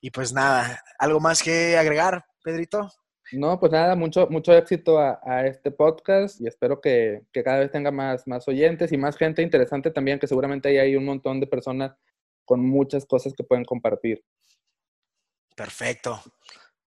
Y 0.00 0.10
pues 0.10 0.32
nada, 0.32 0.82
¿algo 0.98 1.20
más 1.20 1.42
que 1.42 1.76
agregar, 1.76 2.24
Pedrito? 2.42 2.90
No, 3.32 3.58
pues 3.58 3.72
nada, 3.72 3.96
mucho, 3.96 4.28
mucho 4.30 4.52
éxito 4.52 4.98
a, 5.00 5.46
este 5.46 5.72
podcast 5.72 6.40
y 6.40 6.46
espero 6.46 6.80
que, 6.80 7.22
cada 7.44 7.58
vez 7.58 7.72
tenga 7.72 7.90
más, 7.90 8.26
más 8.26 8.46
oyentes 8.46 8.92
y 8.92 8.96
más 8.96 9.16
gente 9.16 9.42
interesante 9.42 9.90
también, 9.90 10.18
que 10.18 10.28
seguramente 10.28 10.68
ahí 10.68 10.78
hay 10.78 10.96
un 10.96 11.04
montón 11.04 11.40
de 11.40 11.46
personas 11.46 11.96
con 12.44 12.64
muchas 12.64 13.04
cosas 13.04 13.34
que 13.36 13.42
pueden 13.42 13.64
compartir. 13.64 14.22
Perfecto. 15.56 16.22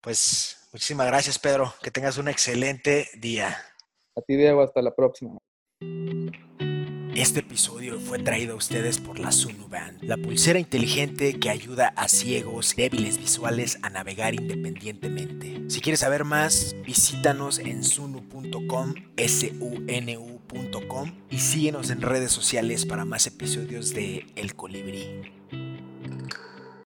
Pues 0.02 0.58
muchísimas 0.74 1.08
gracias, 1.08 1.38
Pedro. 1.38 1.74
Que 1.82 1.92
tengas 1.92 2.18
un 2.18 2.28
excelente 2.28 3.08
día. 3.14 3.56
A 4.16 4.22
ti, 4.22 4.36
Diego, 4.36 4.62
hasta 4.62 4.82
la 4.82 4.94
próxima. 4.94 5.38
Este 7.16 7.42
episodio 7.42 8.00
fue 8.00 8.20
traído 8.20 8.54
a 8.54 8.56
ustedes 8.56 8.98
por 9.00 9.20
la 9.20 9.32
Sunu 9.32 9.68
Band, 9.68 10.02
la 10.02 10.18
pulsera 10.18 10.60
inteligente 10.60 11.40
que 11.40 11.50
ayuda 11.50 11.90
a 11.98 12.08
ciegos 12.08 12.76
débiles 12.76 13.18
visuales 13.18 13.78
a 13.84 13.90
navegar 13.90 14.34
independientemente. 14.34 15.70
Si 15.70 15.82
quieres 15.82 16.00
saber 16.00 16.24
más, 16.24 16.74
visítanos 16.86 17.60
en 17.60 17.84
sunu.com, 17.84 18.96
s 19.18 19.54
u 19.60 19.84
n 19.88 20.18
u.com 20.18 21.12
y 21.30 21.40
síguenos 21.40 21.90
en 21.92 22.02
redes 22.02 22.32
sociales 22.32 22.86
para 22.86 23.06
más 23.06 23.28
episodios 23.28 23.94
de 23.94 24.26
El 24.36 24.56
Colibrí. 24.56 25.32